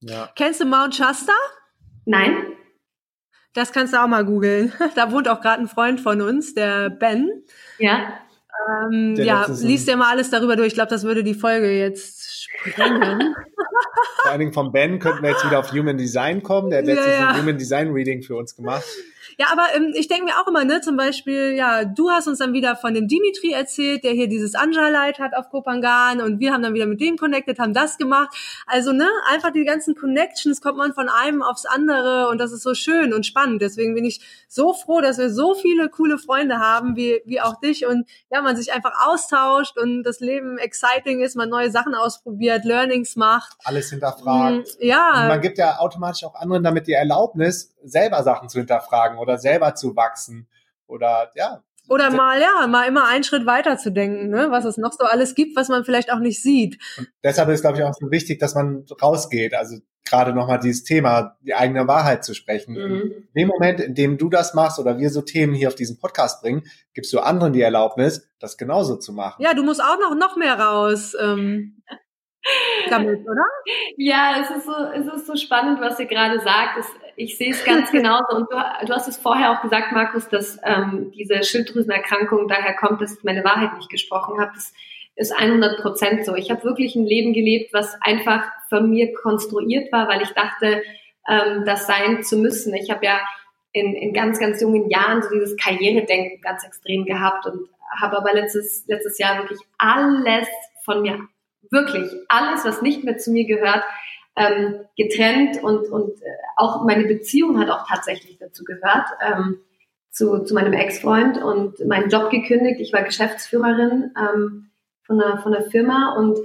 [0.00, 0.30] Ja.
[0.34, 1.32] Kennst du Mount Shasta?
[2.04, 2.56] Nein.
[3.54, 4.72] Das kannst du auch mal googeln.
[4.94, 7.44] Da wohnt auch gerade ein Freund von uns, der Ben.
[7.78, 8.18] Ja.
[8.90, 10.68] Ähm, ja, liest dir mal alles darüber durch.
[10.68, 13.34] Ich glaube, das würde die Folge jetzt sprengen.
[14.22, 16.70] Vor allen Dingen vom Ben könnten wir jetzt wieder auf Human Design kommen.
[16.70, 17.28] Der hat letztens ja, ja.
[17.30, 18.84] ein Human Design Reading für uns gemacht.
[19.38, 22.38] Ja, aber ähm, ich denke mir auch immer, ne, zum Beispiel, ja, du hast uns
[22.38, 26.52] dann wieder von dem Dimitri erzählt, der hier dieses Anja-Light hat auf Kopangan und wir
[26.52, 28.34] haben dann wieder mit dem connected, haben das gemacht.
[28.66, 32.62] Also, ne, einfach die ganzen Connections kommt man von einem aufs andere und das ist
[32.62, 33.62] so schön und spannend.
[33.62, 37.58] Deswegen bin ich so froh, dass wir so viele coole Freunde haben, wie, wie auch
[37.60, 41.94] dich und ja, man sich einfach austauscht und das Leben exciting ist, man neue Sachen
[41.94, 43.56] ausprobiert, Learnings macht.
[43.64, 44.68] Alles hinterfragt.
[44.80, 45.22] Mm, ja.
[45.22, 49.38] Und man gibt ja automatisch auch anderen damit die Erlaubnis, selber Sachen zu hinterfragen oder
[49.38, 50.48] selber zu wachsen
[50.86, 51.62] oder ja.
[51.88, 54.48] Oder mal, ja, mal immer einen Schritt weiter zu denken, ne?
[54.50, 56.78] was es noch so alles gibt, was man vielleicht auch nicht sieht.
[56.96, 59.54] Und deshalb ist, glaube ich, auch so wichtig, dass man rausgeht.
[59.54, 62.74] Also gerade nochmal dieses Thema, die eigene Wahrheit zu sprechen.
[62.74, 63.12] Mhm.
[63.34, 65.98] In dem Moment, in dem du das machst oder wir so Themen hier auf diesen
[65.98, 66.62] Podcast bringen,
[66.94, 69.42] gibst du anderen die Erlaubnis, das genauso zu machen.
[69.42, 71.16] Ja, du musst auch noch, noch mehr raus.
[71.20, 71.82] Ähm,
[72.90, 73.44] damit, oder?
[73.96, 76.78] Ja, es ist so, es ist so spannend, was ihr gerade sagt.
[76.78, 76.86] Es,
[77.16, 78.36] ich sehe es ganz genauso.
[78.36, 78.56] Und du,
[78.86, 83.24] du, hast es vorher auch gesagt, Markus, dass ähm, diese Schilddrüsenerkrankung daher kommt, dass ich
[83.24, 84.52] meine Wahrheit nicht gesprochen habe.
[84.54, 84.72] Das
[85.16, 86.34] ist 100 Prozent so.
[86.34, 90.82] Ich habe wirklich ein Leben gelebt, was einfach von mir konstruiert war, weil ich dachte,
[91.28, 92.74] ähm, das sein zu müssen.
[92.74, 93.20] Ich habe ja
[93.72, 97.68] in, in ganz, ganz jungen Jahren so dieses Karrieredenken ganz extrem gehabt und
[98.00, 100.48] habe aber letztes, letztes Jahr wirklich alles
[100.84, 101.18] von mir
[101.72, 103.82] wirklich alles, was nicht mehr zu mir gehört,
[104.36, 106.26] ähm, getrennt und, und äh,
[106.56, 109.58] auch meine Beziehung hat auch tatsächlich dazu gehört, ähm,
[110.10, 112.80] zu, zu meinem Ex-Freund und meinen Job gekündigt.
[112.80, 114.70] Ich war Geschäftsführerin ähm,
[115.04, 116.38] von, einer, von einer Firma und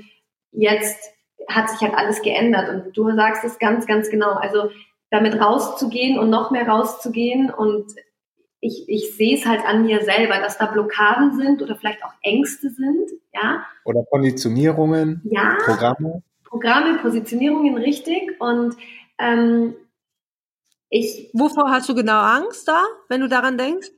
[0.52, 1.12] jetzt
[1.50, 4.32] hat sich halt alles geändert und du sagst es ganz, ganz genau.
[4.34, 4.70] Also
[5.10, 7.94] damit rauszugehen und noch mehr rauszugehen und
[8.60, 12.14] ich, ich sehe es halt an mir selber, dass da Blockaden sind oder vielleicht auch
[12.22, 13.64] Ängste sind, ja.
[13.86, 16.24] Oder Konditionierungen, ja, Programme.
[16.48, 18.40] Programme, Positionierungen, richtig.
[18.40, 18.76] Und
[19.20, 19.76] ähm,
[20.90, 21.30] ich.
[21.34, 23.90] Wovor hast du genau Angst da, wenn du daran denkst?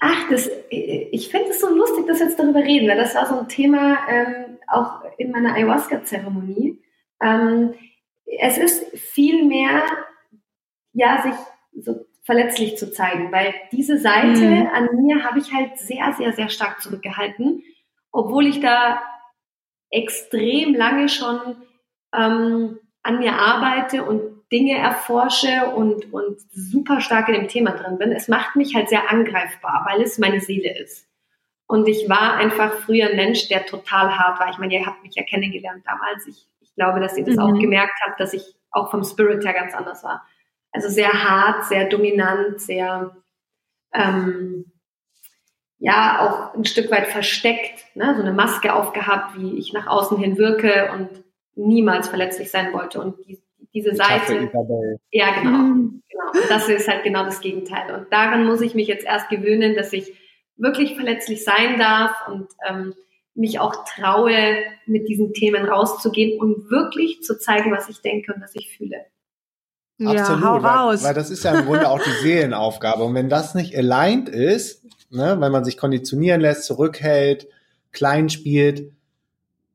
[0.00, 3.26] Ach, das, ich finde es so lustig, dass wir jetzt darüber reden, weil das war
[3.26, 6.82] so ein Thema ähm, auch in meiner Ayahuasca-Zeremonie.
[7.22, 7.74] Ähm,
[8.24, 9.82] es ist viel mehr,
[10.92, 14.66] ja, sich so verletzlich zu zeigen, weil diese Seite mhm.
[14.72, 17.62] an mir habe ich halt sehr, sehr, sehr stark zurückgehalten,
[18.10, 19.02] obwohl ich da
[19.92, 21.56] extrem lange schon
[22.12, 27.98] ähm, an mir arbeite und Dinge erforsche und, und super stark in dem Thema drin
[27.98, 28.12] bin.
[28.12, 31.08] Es macht mich halt sehr angreifbar, weil es meine Seele ist.
[31.66, 34.50] Und ich war einfach früher ein Mensch, der total hart war.
[34.50, 36.26] Ich meine, ihr habt mich ja kennengelernt damals.
[36.26, 37.42] Ich, ich glaube, dass ihr das mhm.
[37.42, 40.26] auch gemerkt habt, dass ich auch vom Spirit her ganz anders war.
[40.72, 43.16] Also sehr hart, sehr dominant, sehr
[43.94, 44.71] ähm,
[45.82, 48.14] ja auch ein Stück weit versteckt, ne?
[48.16, 51.08] so eine Maske aufgehabt, wie ich nach außen hin wirke und
[51.56, 53.00] niemals verletzlich sein wollte.
[53.00, 53.40] Und die,
[53.74, 54.48] diese Seite.
[55.10, 55.58] Ja, genau.
[55.58, 56.02] Mhm.
[56.08, 56.26] genau.
[56.40, 57.92] Und das ist halt genau das Gegenteil.
[57.94, 60.12] Und daran muss ich mich jetzt erst gewöhnen, dass ich
[60.56, 62.94] wirklich verletzlich sein darf und ähm,
[63.34, 68.40] mich auch traue, mit diesen Themen rauszugehen und wirklich zu zeigen, was ich denke und
[68.40, 69.04] was ich fühle.
[69.98, 71.02] Ja, Absolut, hau raus.
[71.02, 73.04] Weil, weil das ist ja im Grunde auch die Seelenaufgabe.
[73.04, 77.46] Und wenn das nicht aligned ist, ne, weil man sich konditionieren lässt, zurückhält,
[77.92, 78.92] klein spielt,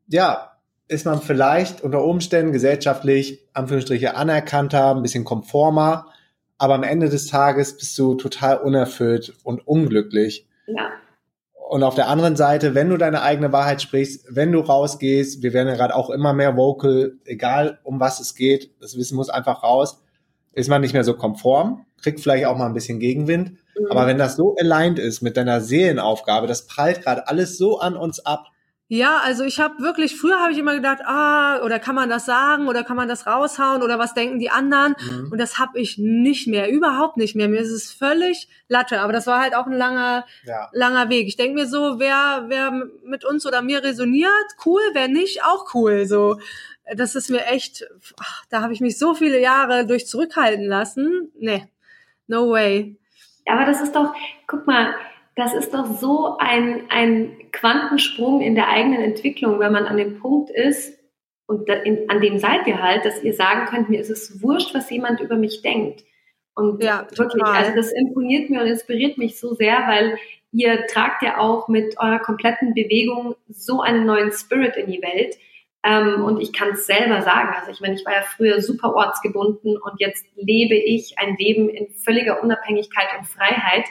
[0.08, 0.58] ja,
[0.88, 6.08] ist man vielleicht unter Umständen gesellschaftlich, Anführungsstriche, anerkannter, ein bisschen konformer,
[6.58, 10.48] aber am Ende des Tages bist du total unerfüllt und unglücklich.
[10.66, 10.90] Ja.
[11.70, 15.52] Und auf der anderen Seite, wenn du deine eigene Wahrheit sprichst, wenn du rausgehst, wir
[15.52, 19.30] werden ja gerade auch immer mehr vocal, egal um was es geht, das Wissen muss
[19.30, 20.02] einfach raus,
[20.58, 23.52] ist man nicht mehr so konform, kriegt vielleicht auch mal ein bisschen Gegenwind.
[23.52, 23.92] Mhm.
[23.92, 27.96] Aber wenn das so aligned ist mit deiner Seelenaufgabe, das prallt gerade alles so an
[27.96, 28.48] uns ab,
[28.90, 32.26] ja, also ich habe wirklich, früher habe ich immer gedacht, ah, oder kann man das
[32.26, 34.96] sagen oder kann man das raushauen oder was denken die anderen?
[34.98, 35.30] Mhm.
[35.30, 37.50] Und das habe ich nicht mehr, überhaupt nicht mehr.
[37.50, 40.70] Mir ist es völlig Latte, aber das war halt auch ein langer, ja.
[40.72, 41.28] langer Weg.
[41.28, 42.72] Ich denke mir so, wer, wer
[43.04, 44.32] mit uns oder mir resoniert,
[44.66, 46.06] cool, wer nicht, auch cool.
[46.06, 46.40] So,
[46.96, 47.86] das ist mir echt,
[48.20, 51.32] ach, da habe ich mich so viele Jahre durch zurückhalten lassen.
[51.40, 51.66] Nee,
[52.28, 52.96] no way.
[53.46, 54.14] Aber das ist doch,
[54.48, 54.94] guck mal,
[55.36, 60.20] das ist doch so ein, ein Quantensprung in der eigenen Entwicklung, wenn man an dem
[60.20, 60.98] Punkt ist,
[61.48, 64.76] und in, an dem seid ihr halt, dass ihr sagen könnt, mir ist es wurscht,
[64.76, 66.04] was jemand über mich denkt.
[66.54, 70.18] Und ja, wirklich, also das imponiert mir und inspiriert mich so sehr, weil
[70.52, 75.38] ihr tragt ja auch mit eurer kompletten Bewegung so einen neuen Spirit in die Welt.
[75.84, 77.56] Ähm, und ich kann es selber sagen.
[77.58, 81.70] Also ich meine, ich war ja früher super ortsgebunden und jetzt lebe ich ein Leben
[81.70, 83.86] in völliger Unabhängigkeit und Freiheit.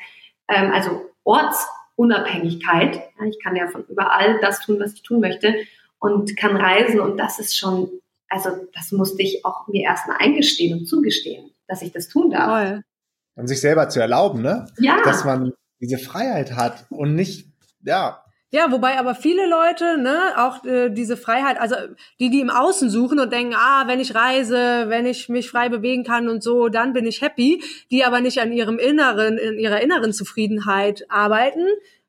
[0.48, 3.00] Ähm, also Ortsunabhängigkeit.
[3.28, 5.54] Ich kann ja von überall das tun, was ich tun möchte
[5.98, 7.90] und kann reisen und das ist schon,
[8.28, 12.46] also das musste ich auch mir erstmal eingestehen und zugestehen, dass ich das tun darf.
[12.46, 12.82] Toll.
[13.36, 14.66] Und sich selber zu erlauben, ne?
[14.78, 15.02] Ja.
[15.04, 17.48] Dass man diese Freiheit hat und nicht,
[17.82, 21.74] ja, ja, wobei aber viele Leute, ne, auch äh, diese Freiheit, also
[22.20, 25.68] die, die im Außen suchen und denken, ah, wenn ich reise, wenn ich mich frei
[25.68, 29.58] bewegen kann und so, dann bin ich happy, die aber nicht an ihrem inneren, in
[29.58, 31.66] ihrer inneren Zufriedenheit arbeiten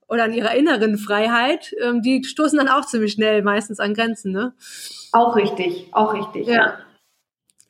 [0.07, 4.31] oder an ihrer inneren Freiheit, ähm, die stoßen dann auch ziemlich schnell meistens an Grenzen,
[4.31, 4.53] ne?
[5.13, 6.53] Auch richtig, auch richtig, ja.
[6.53, 6.77] ja.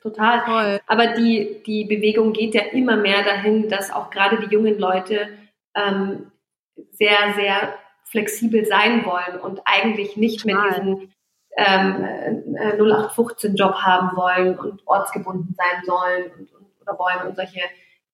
[0.02, 0.44] Total.
[0.44, 0.80] Toll.
[0.86, 5.28] Aber die, die Bewegung geht ja immer mehr dahin, dass auch gerade die jungen Leute
[5.74, 6.30] ähm,
[6.92, 7.74] sehr, sehr
[8.10, 10.70] flexibel sein wollen und eigentlich nicht Total.
[10.70, 11.12] mehr diesen
[11.56, 17.60] ähm, 0815-Job äh, haben wollen und ortsgebunden sein sollen und, und, oder wollen und solche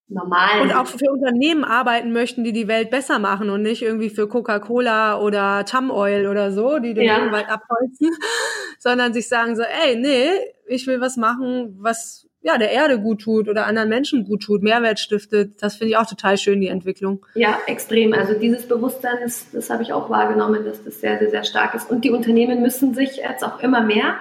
[0.09, 0.63] normalen.
[0.63, 4.29] Und auch für Unternehmen arbeiten möchten, die die Welt besser machen und nicht irgendwie für
[4.29, 7.17] Coca-Cola oder Tam Oil oder so, die den ja.
[7.17, 8.11] Regenwald abholzen,
[8.79, 10.29] sondern sich sagen so, ey, nee,
[10.67, 14.63] ich will was machen, was ja, der Erde gut tut oder anderen Menschen gut tut,
[14.63, 15.63] Mehrwert stiftet.
[15.63, 17.25] Das finde ich auch total schön, die Entwicklung.
[17.35, 18.13] Ja, extrem.
[18.13, 21.75] Also dieses Bewusstsein, das, das habe ich auch wahrgenommen, dass das sehr, sehr, sehr stark
[21.75, 21.91] ist.
[21.91, 24.19] Und die Unternehmen müssen sich jetzt auch immer mehr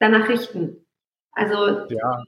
[0.00, 0.84] danach richten.
[1.30, 2.24] Also ja.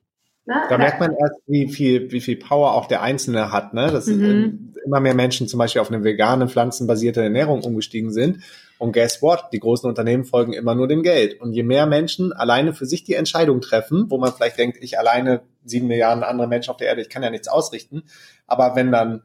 [0.49, 0.63] Ne?
[0.69, 3.91] Da merkt man erst, wie viel, wie viel Power auch der Einzelne hat, ne?
[3.91, 4.75] Dass mhm.
[4.85, 8.45] immer mehr Menschen zum Beispiel auf eine vegane, pflanzenbasierte Ernährung umgestiegen sind.
[8.79, 9.45] Und guess what?
[9.53, 11.41] Die großen Unternehmen folgen immer nur dem Geld.
[11.41, 14.99] Und je mehr Menschen alleine für sich die Entscheidung treffen, wo man vielleicht denkt, ich
[14.99, 18.05] alleine, sieben Milliarden andere Menschen auf der Erde, ich kann ja nichts ausrichten.
[18.47, 19.23] Aber wenn dann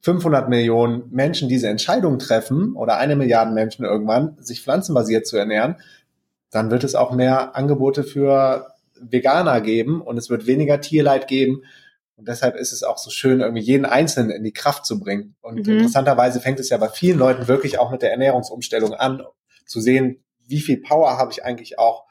[0.00, 5.76] 500 Millionen Menschen diese Entscheidung treffen oder eine Milliarde Menschen irgendwann, sich pflanzenbasiert zu ernähren,
[6.50, 8.68] dann wird es auch mehr Angebote für
[9.00, 11.62] Veganer geben und es wird weniger Tierleid geben.
[12.16, 15.36] Und deshalb ist es auch so schön, irgendwie jeden Einzelnen in die Kraft zu bringen.
[15.40, 15.72] Und mhm.
[15.72, 19.22] interessanterweise fängt es ja bei vielen Leuten wirklich auch mit der Ernährungsumstellung an,
[19.66, 22.03] zu sehen, wie viel Power habe ich eigentlich auch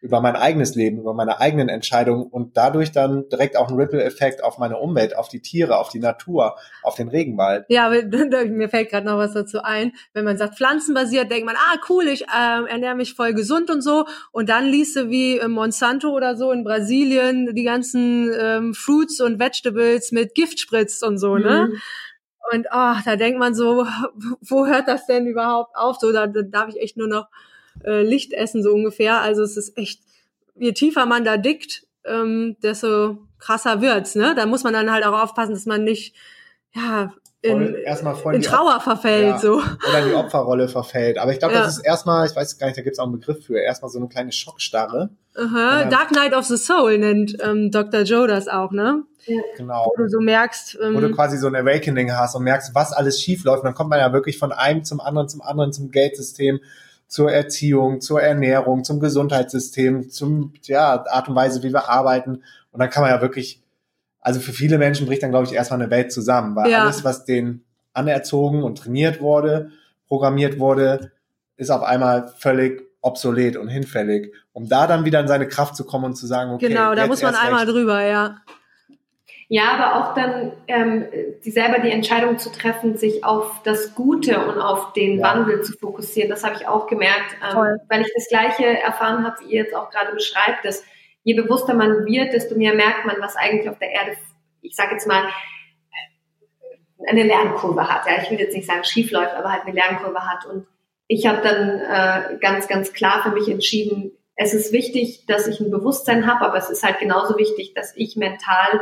[0.00, 4.44] über mein eigenes Leben, über meine eigenen Entscheidungen und dadurch dann direkt auch einen Ripple-Effekt
[4.44, 7.64] auf meine Umwelt, auf die Tiere, auf die Natur, auf den Regenwald.
[7.68, 7.90] Ja,
[8.48, 9.92] mir fällt gerade noch was dazu ein.
[10.12, 13.82] Wenn man sagt pflanzenbasiert, denkt man, ah cool, ich äh, ernähre mich voll gesund und
[13.82, 14.04] so.
[14.30, 19.40] Und dann liest du wie Monsanto oder so in Brasilien die ganzen ähm, Fruits und
[19.40, 21.68] Vegetables mit Gift spritzt und so, ne?
[21.70, 21.78] Mhm.
[22.50, 23.86] Und oh, da denkt man so,
[24.40, 25.96] wo hört das denn überhaupt auf?
[25.98, 27.26] So, da, da darf ich echt nur noch
[27.84, 29.20] äh, Licht essen, so ungefähr.
[29.20, 30.00] Also es ist echt,
[30.54, 34.34] je tiefer man da dickt, ähm, desto krasser wird's, ne?
[34.34, 36.14] Da muss man dann halt auch aufpassen, dass man nicht,
[36.74, 39.62] ja, in, erstmal voll in Trauer verfällt, ja, so.
[39.88, 41.18] Oder in die Opferrolle verfällt.
[41.18, 41.62] Aber ich glaube, ja.
[41.62, 43.90] das ist erstmal, ich weiß gar nicht, da gibt es auch einen Begriff für, erstmal
[43.90, 45.10] so eine kleine Schockstarre.
[45.36, 45.84] Aha.
[45.84, 48.00] Dark Night of the Soul nennt ähm, Dr.
[48.00, 49.04] Joe das auch, ne?
[49.56, 49.92] Genau.
[49.94, 52.92] Wo du so merkst, ähm, wo du quasi so ein Awakening hast und merkst, was
[52.92, 53.60] alles schief läuft.
[53.60, 56.60] Und dann kommt man ja wirklich von einem zum anderen, zum anderen, zum Geldsystem,
[57.08, 62.42] zur Erziehung, zur Ernährung, zum Gesundheitssystem, zum ja, Art und Weise, wie wir arbeiten.
[62.70, 63.62] Und dann kann man ja wirklich,
[64.20, 66.82] also für viele Menschen bricht dann, glaube ich, erstmal eine Welt zusammen, weil ja.
[66.82, 69.70] alles, was den anerzogen und trainiert wurde,
[70.06, 71.10] programmiert wurde,
[71.56, 75.84] ist auf einmal völlig obsolet und hinfällig, um da dann wieder in seine Kraft zu
[75.84, 77.72] kommen und zu sagen, okay, genau, da muss man einmal recht.
[77.72, 78.36] drüber, ja.
[79.50, 81.06] Ja, aber auch dann ähm,
[81.42, 85.24] die selber die Entscheidung zu treffen, sich auf das Gute und auf den ja.
[85.24, 86.28] Wandel zu fokussieren.
[86.28, 89.74] Das habe ich auch gemerkt, ähm, weil ich das Gleiche erfahren habe, wie ihr jetzt
[89.74, 90.84] auch gerade beschreibt, dass
[91.22, 94.18] je bewusster man wird, desto mehr merkt man, was eigentlich auf der Erde,
[94.60, 95.24] ich sage jetzt mal,
[97.06, 98.06] eine Lernkurve hat.
[98.06, 100.44] Ja, ich will jetzt nicht sagen schief läuft, aber halt eine Lernkurve hat.
[100.44, 100.66] Und
[101.06, 105.58] ich habe dann äh, ganz, ganz klar für mich entschieden, es ist wichtig, dass ich
[105.58, 108.80] ein Bewusstsein habe, aber es ist halt genauso wichtig, dass ich mental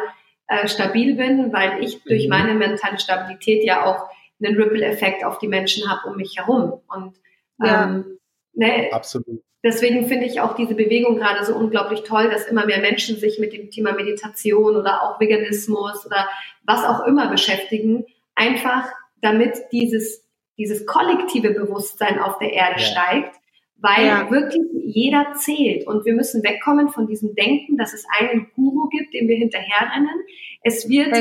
[0.49, 2.31] äh, stabil bin, weil ich durch mhm.
[2.31, 4.09] meine mentale Stabilität ja auch
[4.43, 6.81] einen Ripple-Effekt auf die Menschen habe um mich herum.
[6.89, 7.15] Und
[7.59, 7.85] ja.
[7.85, 8.19] ähm,
[8.53, 9.43] ne, absolut.
[9.65, 13.41] Deswegen finde ich auch diese Bewegung gerade so unglaublich toll, dass immer mehr Menschen sich
[13.41, 16.29] mit dem Thema Meditation oder auch Veganismus oder
[16.65, 18.05] was auch immer beschäftigen,
[18.37, 18.89] einfach
[19.21, 20.25] damit dieses,
[20.57, 22.87] dieses kollektive Bewusstsein auf der Erde ja.
[22.87, 23.35] steigt,
[23.79, 24.31] weil ja.
[24.31, 29.15] wirklich jeder zählt und wir müssen wegkommen von diesem Denken, dass es einen Guru gibt,
[29.15, 30.15] dem wir hinterherrennen.
[30.63, 31.15] Es wird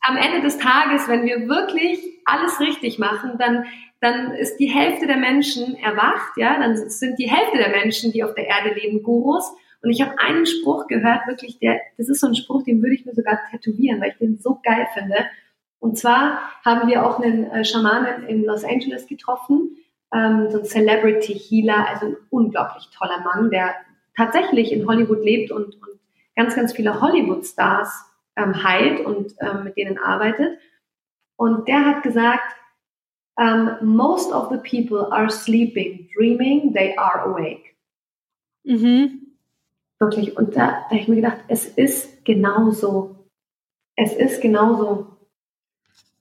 [0.00, 3.64] am Ende des Tages, wenn wir wirklich alles richtig machen, dann
[4.00, 8.22] dann ist die Hälfte der Menschen erwacht, ja, dann sind die Hälfte der Menschen, die
[8.22, 9.52] auf der Erde leben, Gurus.
[9.82, 12.94] Und ich habe einen Spruch gehört, wirklich, der, das ist so ein Spruch, den würde
[12.94, 15.16] ich mir sogar tätowieren, weil ich den so geil finde.
[15.80, 19.76] Und zwar haben wir auch einen äh, Schamanen in Los Angeles getroffen,
[20.14, 23.74] ähm, so ein Celebrity Healer, also ein unglaublich toller Mann, der
[24.16, 26.00] tatsächlich in Hollywood lebt und, und
[26.36, 28.04] ganz, ganz viele Hollywood-Stars
[28.36, 30.58] ähm, heilt und ähm, mit denen arbeitet.
[31.36, 32.54] Und der hat gesagt,
[33.36, 37.76] um, most of the people are sleeping, dreaming, they are awake.
[38.64, 39.36] Mhm.
[40.00, 40.36] Wirklich.
[40.36, 43.28] Und da, da habe ich mir gedacht, es ist genauso.
[43.96, 45.16] Es ist genauso.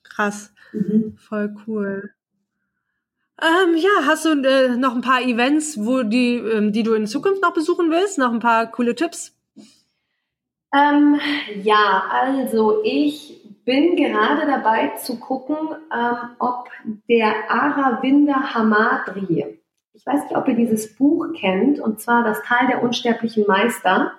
[0.04, 0.54] Krass.
[0.74, 1.16] Mhm.
[1.18, 2.12] Voll cool.
[3.40, 7.06] Ähm, ja, hast du äh, noch ein paar Events, wo die, ähm, die du in
[7.06, 8.18] Zukunft noch besuchen willst?
[8.18, 9.36] Noch ein paar coole Tipps?
[10.74, 11.20] Ähm,
[11.62, 15.56] ja, also ich bin gerade dabei zu gucken,
[15.94, 16.70] ähm, ob
[17.08, 19.60] der Aravinda Hamadri,
[19.94, 24.14] ich weiß nicht, ob ihr dieses Buch kennt, und zwar das Tal der unsterblichen Meister.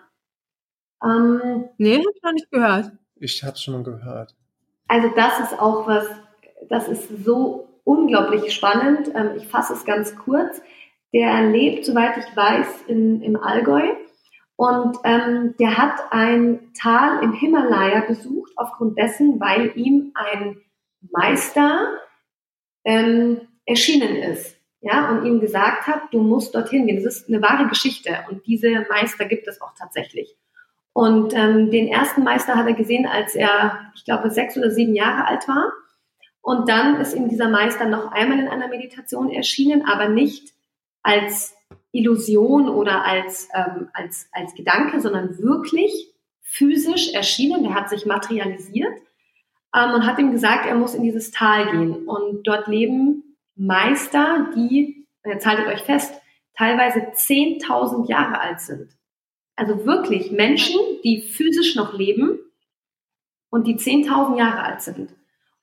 [1.03, 2.93] Ähm, nee, habe ich noch nicht gehört.
[3.17, 4.35] Ich habe es schon mal gehört.
[4.87, 6.07] Also das ist auch was,
[6.69, 9.11] das ist so unglaublich spannend.
[9.15, 10.61] Ähm, ich fasse es ganz kurz.
[11.15, 13.89] Der lebt, soweit ich weiß, in, im Allgäu.
[14.57, 20.61] Und ähm, der hat ein Tal im Himalaya besucht, aufgrund dessen, weil ihm ein
[21.13, 21.95] Meister
[22.85, 24.57] ähm, erschienen ist.
[24.81, 27.03] Ja, und ihm gesagt hat, du musst dorthin gehen.
[27.03, 28.19] Das ist eine wahre Geschichte.
[28.31, 30.37] Und diese Meister gibt es auch tatsächlich.
[30.93, 34.95] Und ähm, den ersten Meister hat er gesehen, als er, ich glaube, sechs oder sieben
[34.95, 35.73] Jahre alt war.
[36.49, 40.55] Und dann ist ihm dieser Meister noch einmal in einer Meditation erschienen, aber nicht
[41.03, 41.55] als
[41.93, 47.65] Illusion oder als, ähm, als, als Gedanke, sondern wirklich physisch erschienen.
[47.65, 48.95] Der hat sich materialisiert
[49.77, 52.07] ähm, und hat ihm gesagt, er muss in dieses Tal gehen.
[52.07, 56.15] Und dort leben Meister, die, jetzt haltet euch fest,
[56.57, 58.89] teilweise 10.000 Jahre alt sind.
[59.55, 62.39] Also wirklich Menschen, die physisch noch leben
[63.51, 65.15] und die 10.000 Jahre alt sind.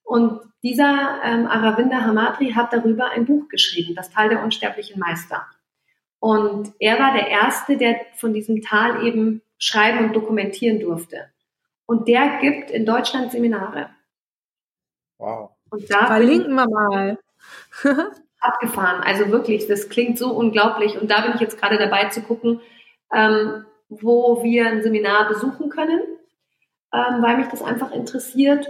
[0.03, 5.45] Und dieser ähm, Aravinda Hamadri hat darüber ein Buch geschrieben, Das Tal der unsterblichen Meister.
[6.19, 11.29] Und er war der Erste, der von diesem Tal eben schreiben und dokumentieren durfte.
[11.85, 13.91] Und der gibt in Deutschland Seminare.
[15.19, 15.51] Wow.
[15.69, 17.19] Und da Verlinken wir mal.
[18.39, 19.03] abgefahren.
[19.03, 20.99] Also wirklich, das klingt so unglaublich.
[20.99, 22.61] Und da bin ich jetzt gerade dabei zu gucken,
[23.13, 26.01] ähm, wo wir ein Seminar besuchen können,
[26.91, 28.67] ähm, weil mich das einfach interessiert.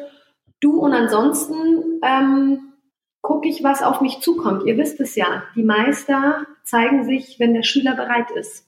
[0.59, 2.73] Du und ansonsten ähm,
[3.21, 4.65] gucke ich, was auf mich zukommt.
[4.65, 8.65] Ihr wisst es ja, die Meister zeigen sich, wenn der Schüler bereit ist.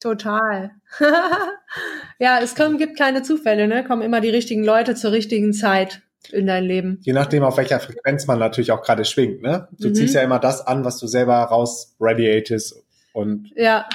[0.00, 0.70] Total.
[2.18, 3.84] ja, es kommen, gibt keine Zufälle, ne?
[3.84, 6.98] Kommen immer die richtigen Leute zur richtigen Zeit in dein Leben.
[7.02, 9.68] Je nachdem, auf welcher Frequenz man natürlich auch gerade schwingt, ne?
[9.72, 9.94] Du mhm.
[9.94, 12.84] ziehst ja immer das an, was du selber raus radiatest
[13.14, 13.88] und ja.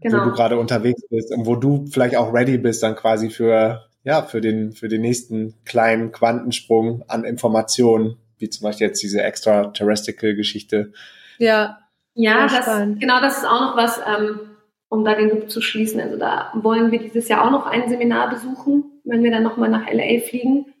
[0.00, 0.20] Genau.
[0.20, 3.89] wo du gerade unterwegs bist und wo du vielleicht auch ready bist dann quasi für
[4.04, 9.22] ja für den für den nächsten kleinen Quantensprung an Informationen, wie zum Beispiel jetzt diese
[9.22, 10.92] extraterrestrial Geschichte.
[11.38, 11.78] Ja.
[12.14, 12.66] Ja, das,
[12.98, 14.40] genau, das ist auch noch was, ähm,
[14.88, 16.00] um da den Loop zu schließen.
[16.00, 19.70] Also da wollen wir dieses Jahr auch noch ein Seminar besuchen, wenn wir dann nochmal
[19.70, 20.74] nach LA fliegen,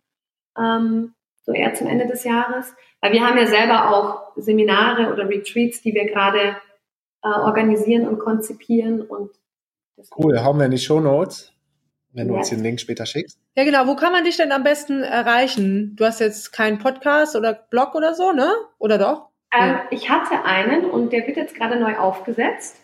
[0.58, 1.14] ähm,
[1.44, 2.74] so eher zum Ende des Jahres.
[3.00, 6.56] Weil wir haben ja selber auch Seminare oder Retreats, die wir gerade
[7.22, 9.00] äh, organisieren und konzipieren.
[9.00, 9.30] Und
[10.18, 11.52] cool, haben wir in die Show Notes.
[12.12, 13.38] Wenn du uns den Link später schickst.
[13.56, 13.86] Ja, genau.
[13.86, 15.94] Wo kann man dich denn am besten erreichen?
[15.96, 18.50] Du hast jetzt keinen Podcast oder Blog oder so, ne?
[18.78, 19.28] Oder doch?
[19.52, 22.76] Ähm, ich hatte einen und der wird jetzt gerade neu aufgesetzt.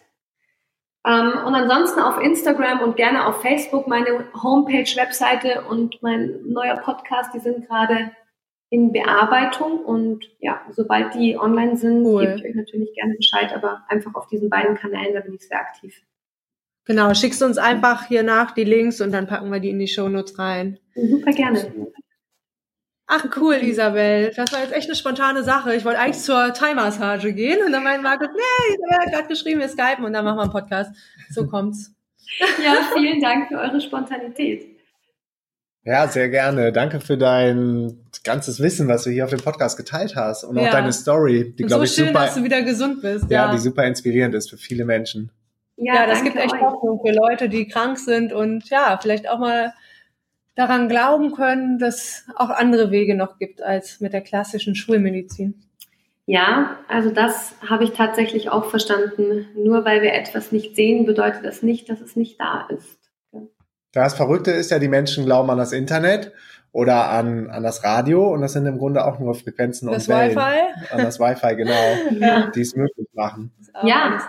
[1.06, 6.76] Ähm, und ansonsten auf Instagram und gerne auf Facebook meine Homepage, Webseite und mein neuer
[6.76, 8.10] Podcast, die sind gerade
[8.70, 12.22] in Bearbeitung und ja, sobald die online sind, cool.
[12.26, 15.46] gebe ich euch natürlich gerne Bescheid, aber einfach auf diesen beiden Kanälen, da bin ich
[15.46, 16.02] sehr aktiv.
[16.86, 19.88] Genau, schickst uns einfach hier nach die Links und dann packen wir die in die
[19.88, 20.78] Shownotes rein.
[20.94, 21.72] Super gerne.
[23.08, 24.32] Ach cool, Isabel.
[24.34, 25.74] Das war jetzt echt eine spontane Sache.
[25.74, 29.60] Ich wollte eigentlich zur Thai-Massage gehen und dann meinte Markus, nee, Isabel hat gerade geschrieben,
[29.60, 30.92] wir skypen und dann machen wir einen Podcast.
[31.30, 31.92] So kommt's.
[32.64, 34.66] Ja, vielen Dank für eure Spontanität.
[35.84, 36.72] Ja, sehr gerne.
[36.72, 40.66] Danke für dein ganzes Wissen, was du hier auf dem Podcast geteilt hast und ja.
[40.66, 43.30] auch deine Story, die glaube so ich schön, super, dass du wieder gesund bist.
[43.30, 45.30] Ja, ja, die super inspirierend ist für viele Menschen.
[45.76, 46.60] Ja, ja das gibt echt euch.
[46.60, 49.74] Hoffnung für Leute, die krank sind und ja, vielleicht auch mal
[50.54, 55.62] daran glauben können, dass auch andere Wege noch gibt als mit der klassischen Schulmedizin.
[56.24, 59.46] Ja, also das habe ich tatsächlich auch verstanden.
[59.54, 62.98] Nur weil wir etwas nicht sehen, bedeutet das nicht, dass es nicht da ist.
[63.92, 66.32] Das Verrückte ist ja, die Menschen glauben an das Internet
[66.72, 70.14] oder an, an das Radio und das sind im Grunde auch nur Frequenzen das und
[70.14, 70.36] Wellen.
[70.36, 70.92] Wi-Fi?
[70.92, 71.72] An das Wi-Fi, genau,
[72.18, 72.50] ja.
[72.50, 73.52] die es möglich machen.
[73.84, 74.20] Ja,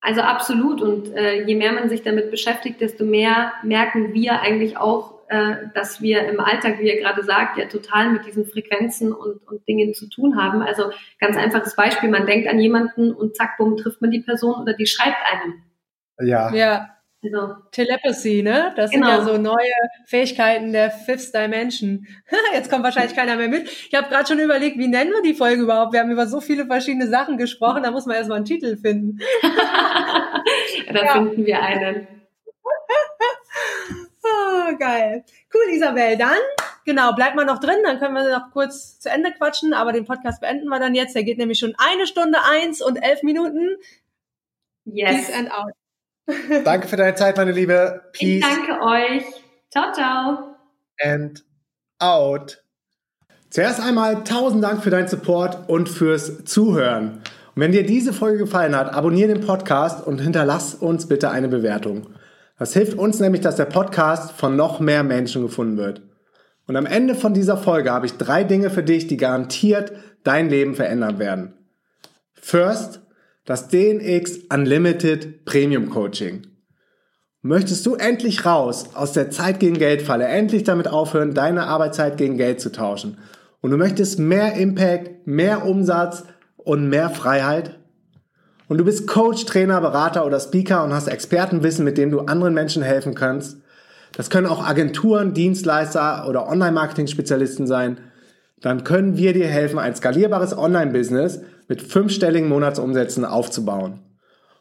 [0.00, 0.80] also absolut.
[0.80, 5.68] Und äh, je mehr man sich damit beschäftigt, desto mehr merken wir eigentlich auch, äh,
[5.74, 9.66] dass wir im Alltag, wie ihr gerade sagt, ja total mit diesen Frequenzen und, und
[9.68, 10.62] Dingen zu tun haben.
[10.62, 14.60] Also ganz einfaches Beispiel, man denkt an jemanden und zack, bumm, trifft man die Person
[14.60, 15.62] oder die schreibt einem.
[16.20, 16.52] Ja.
[16.52, 16.88] Ja.
[17.22, 18.72] Also, Telepathy, ne?
[18.76, 19.08] Das genau.
[19.08, 19.34] sind ja genau.
[19.34, 19.72] so neue
[20.06, 22.06] Fähigkeiten der Fifth Dimension.
[22.54, 23.68] Jetzt kommt wahrscheinlich keiner mehr mit.
[23.68, 25.92] Ich habe gerade schon überlegt, wie nennen wir die Folge überhaupt?
[25.92, 29.18] Wir haben über so viele verschiedene Sachen gesprochen, da muss man erstmal einen Titel finden.
[29.42, 31.12] da ja.
[31.12, 32.08] finden wir einen.
[34.24, 35.22] oh, geil.
[35.52, 36.16] Cool, Isabel.
[36.16, 36.38] Dann,
[36.86, 40.06] genau, bleibt mal noch drin, dann können wir noch kurz zu Ende quatschen, aber den
[40.06, 41.14] Podcast beenden wir dann jetzt.
[41.14, 43.76] Der geht nämlich schon eine Stunde eins und elf Minuten.
[44.86, 45.26] Yes.
[45.26, 45.72] Peace and out.
[46.64, 48.02] Danke für deine Zeit, meine Liebe.
[48.12, 48.44] Peace.
[48.44, 49.22] Ich danke euch.
[49.70, 50.56] Ciao, ciao.
[51.02, 51.44] And
[51.98, 52.62] out.
[53.50, 57.22] Zuerst einmal tausend Dank für deinen Support und fürs Zuhören.
[57.54, 61.48] Und wenn dir diese Folge gefallen hat, abonniere den Podcast und hinterlass uns bitte eine
[61.48, 62.06] Bewertung.
[62.58, 66.02] Das hilft uns nämlich, dass der Podcast von noch mehr Menschen gefunden wird.
[66.66, 70.48] Und am Ende von dieser Folge habe ich drei Dinge für dich, die garantiert dein
[70.48, 71.54] Leben verändern werden.
[72.34, 73.00] First,
[73.50, 76.42] das DNX Unlimited Premium Coaching.
[77.42, 82.16] Möchtest du endlich raus aus der Zeit gegen Geld Falle, endlich damit aufhören, deine Arbeitszeit
[82.16, 83.18] gegen Geld zu tauschen
[83.60, 86.22] und du möchtest mehr Impact, mehr Umsatz
[86.58, 87.80] und mehr Freiheit?
[88.68, 92.54] Und du bist Coach, Trainer, Berater oder Speaker und hast Expertenwissen, mit dem du anderen
[92.54, 93.56] Menschen helfen kannst.
[94.12, 97.98] Das können auch Agenturen, Dienstleister oder Online-Marketing-Spezialisten sein.
[98.60, 104.00] Dann können wir dir helfen, ein skalierbares Online-Business mit fünfstelligen Monatsumsätzen aufzubauen.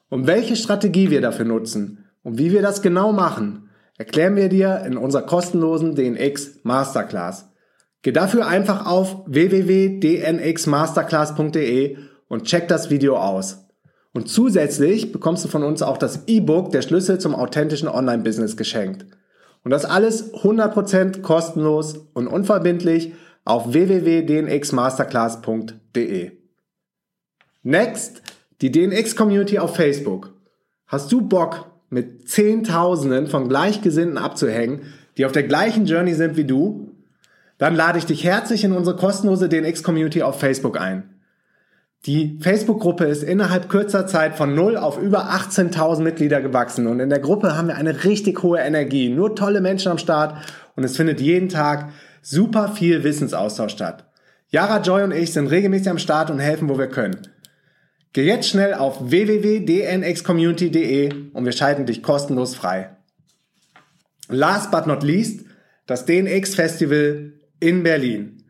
[0.09, 4.83] Und welche Strategie wir dafür nutzen und wie wir das genau machen, erklären wir dir
[4.85, 7.49] in unserer kostenlosen DNX Masterclass.
[8.01, 11.97] Geh dafür einfach auf www.dnxmasterclass.de
[12.29, 13.65] und check das Video aus.
[14.13, 19.05] Und zusätzlich bekommst du von uns auch das E-Book Der Schlüssel zum authentischen Online-Business geschenkt.
[19.63, 23.13] Und das alles 100% kostenlos und unverbindlich
[23.49, 26.31] auf www.dnxmasterclass.de.
[27.63, 28.21] Next,
[28.61, 30.35] die DNX-Community auf Facebook.
[30.85, 34.81] Hast du Bock, mit Zehntausenden von Gleichgesinnten abzuhängen,
[35.17, 36.91] die auf der gleichen Journey sind wie du?
[37.57, 41.15] Dann lade ich dich herzlich in unsere kostenlose DNX-Community auf Facebook ein.
[42.05, 47.09] Die Facebook-Gruppe ist innerhalb kürzer Zeit von 0 auf über 18.000 Mitglieder gewachsen und in
[47.09, 50.35] der Gruppe haben wir eine richtig hohe Energie, nur tolle Menschen am Start
[50.75, 51.89] und es findet jeden Tag
[52.21, 54.05] super viel Wissensaustausch statt.
[54.49, 57.27] Yara Joy und ich sind regelmäßig am Start und helfen, wo wir können.
[58.13, 62.89] Geh jetzt schnell auf www.dnxcommunity.de und wir schalten dich kostenlos frei.
[64.27, 65.45] Last but not least,
[65.85, 68.43] das DNX Festival in Berlin.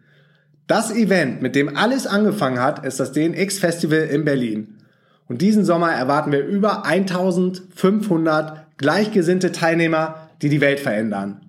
[0.67, 4.77] Das Event, mit dem alles angefangen hat, ist das DNX Festival in Berlin.
[5.27, 11.48] Und diesen Sommer erwarten wir über 1500 gleichgesinnte Teilnehmer, die die Welt verändern.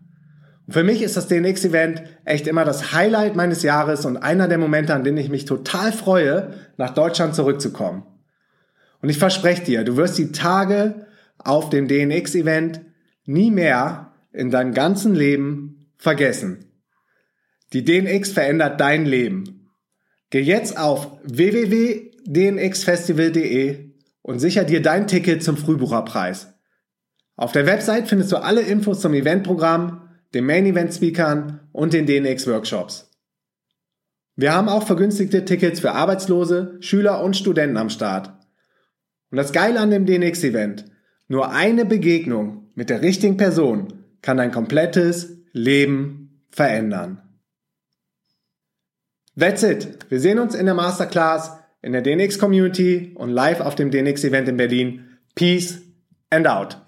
[0.70, 4.94] Für mich ist das DNX-Event echt immer das Highlight meines Jahres und einer der Momente,
[4.94, 8.04] an denen ich mich total freue, nach Deutschland zurückzukommen.
[9.02, 11.06] Und ich verspreche dir, du wirst die Tage
[11.38, 12.82] auf dem DNX-Event
[13.24, 16.66] nie mehr in deinem ganzen Leben vergessen.
[17.72, 19.70] Die DNX verändert dein Leben.
[20.30, 23.90] Geh jetzt auf www.dnxfestival.de
[24.22, 26.52] und sicher dir dein Ticket zum Frühbucherpreis.
[27.36, 32.06] Auf der Website findest du alle Infos zum Eventprogramm, den Main Event Speakern und den
[32.06, 33.10] DNX Workshops.
[34.36, 38.32] Wir haben auch vergünstigte Tickets für Arbeitslose, Schüler und Studenten am Start.
[39.30, 40.86] Und das Geile an dem DNX Event,
[41.28, 47.22] nur eine Begegnung mit der richtigen Person kann dein komplettes Leben verändern.
[49.38, 49.98] That's it.
[50.08, 51.52] Wir sehen uns in der Masterclass,
[51.82, 55.18] in der DNX Community und live auf dem DNX Event in Berlin.
[55.34, 55.80] Peace
[56.30, 56.78] and out.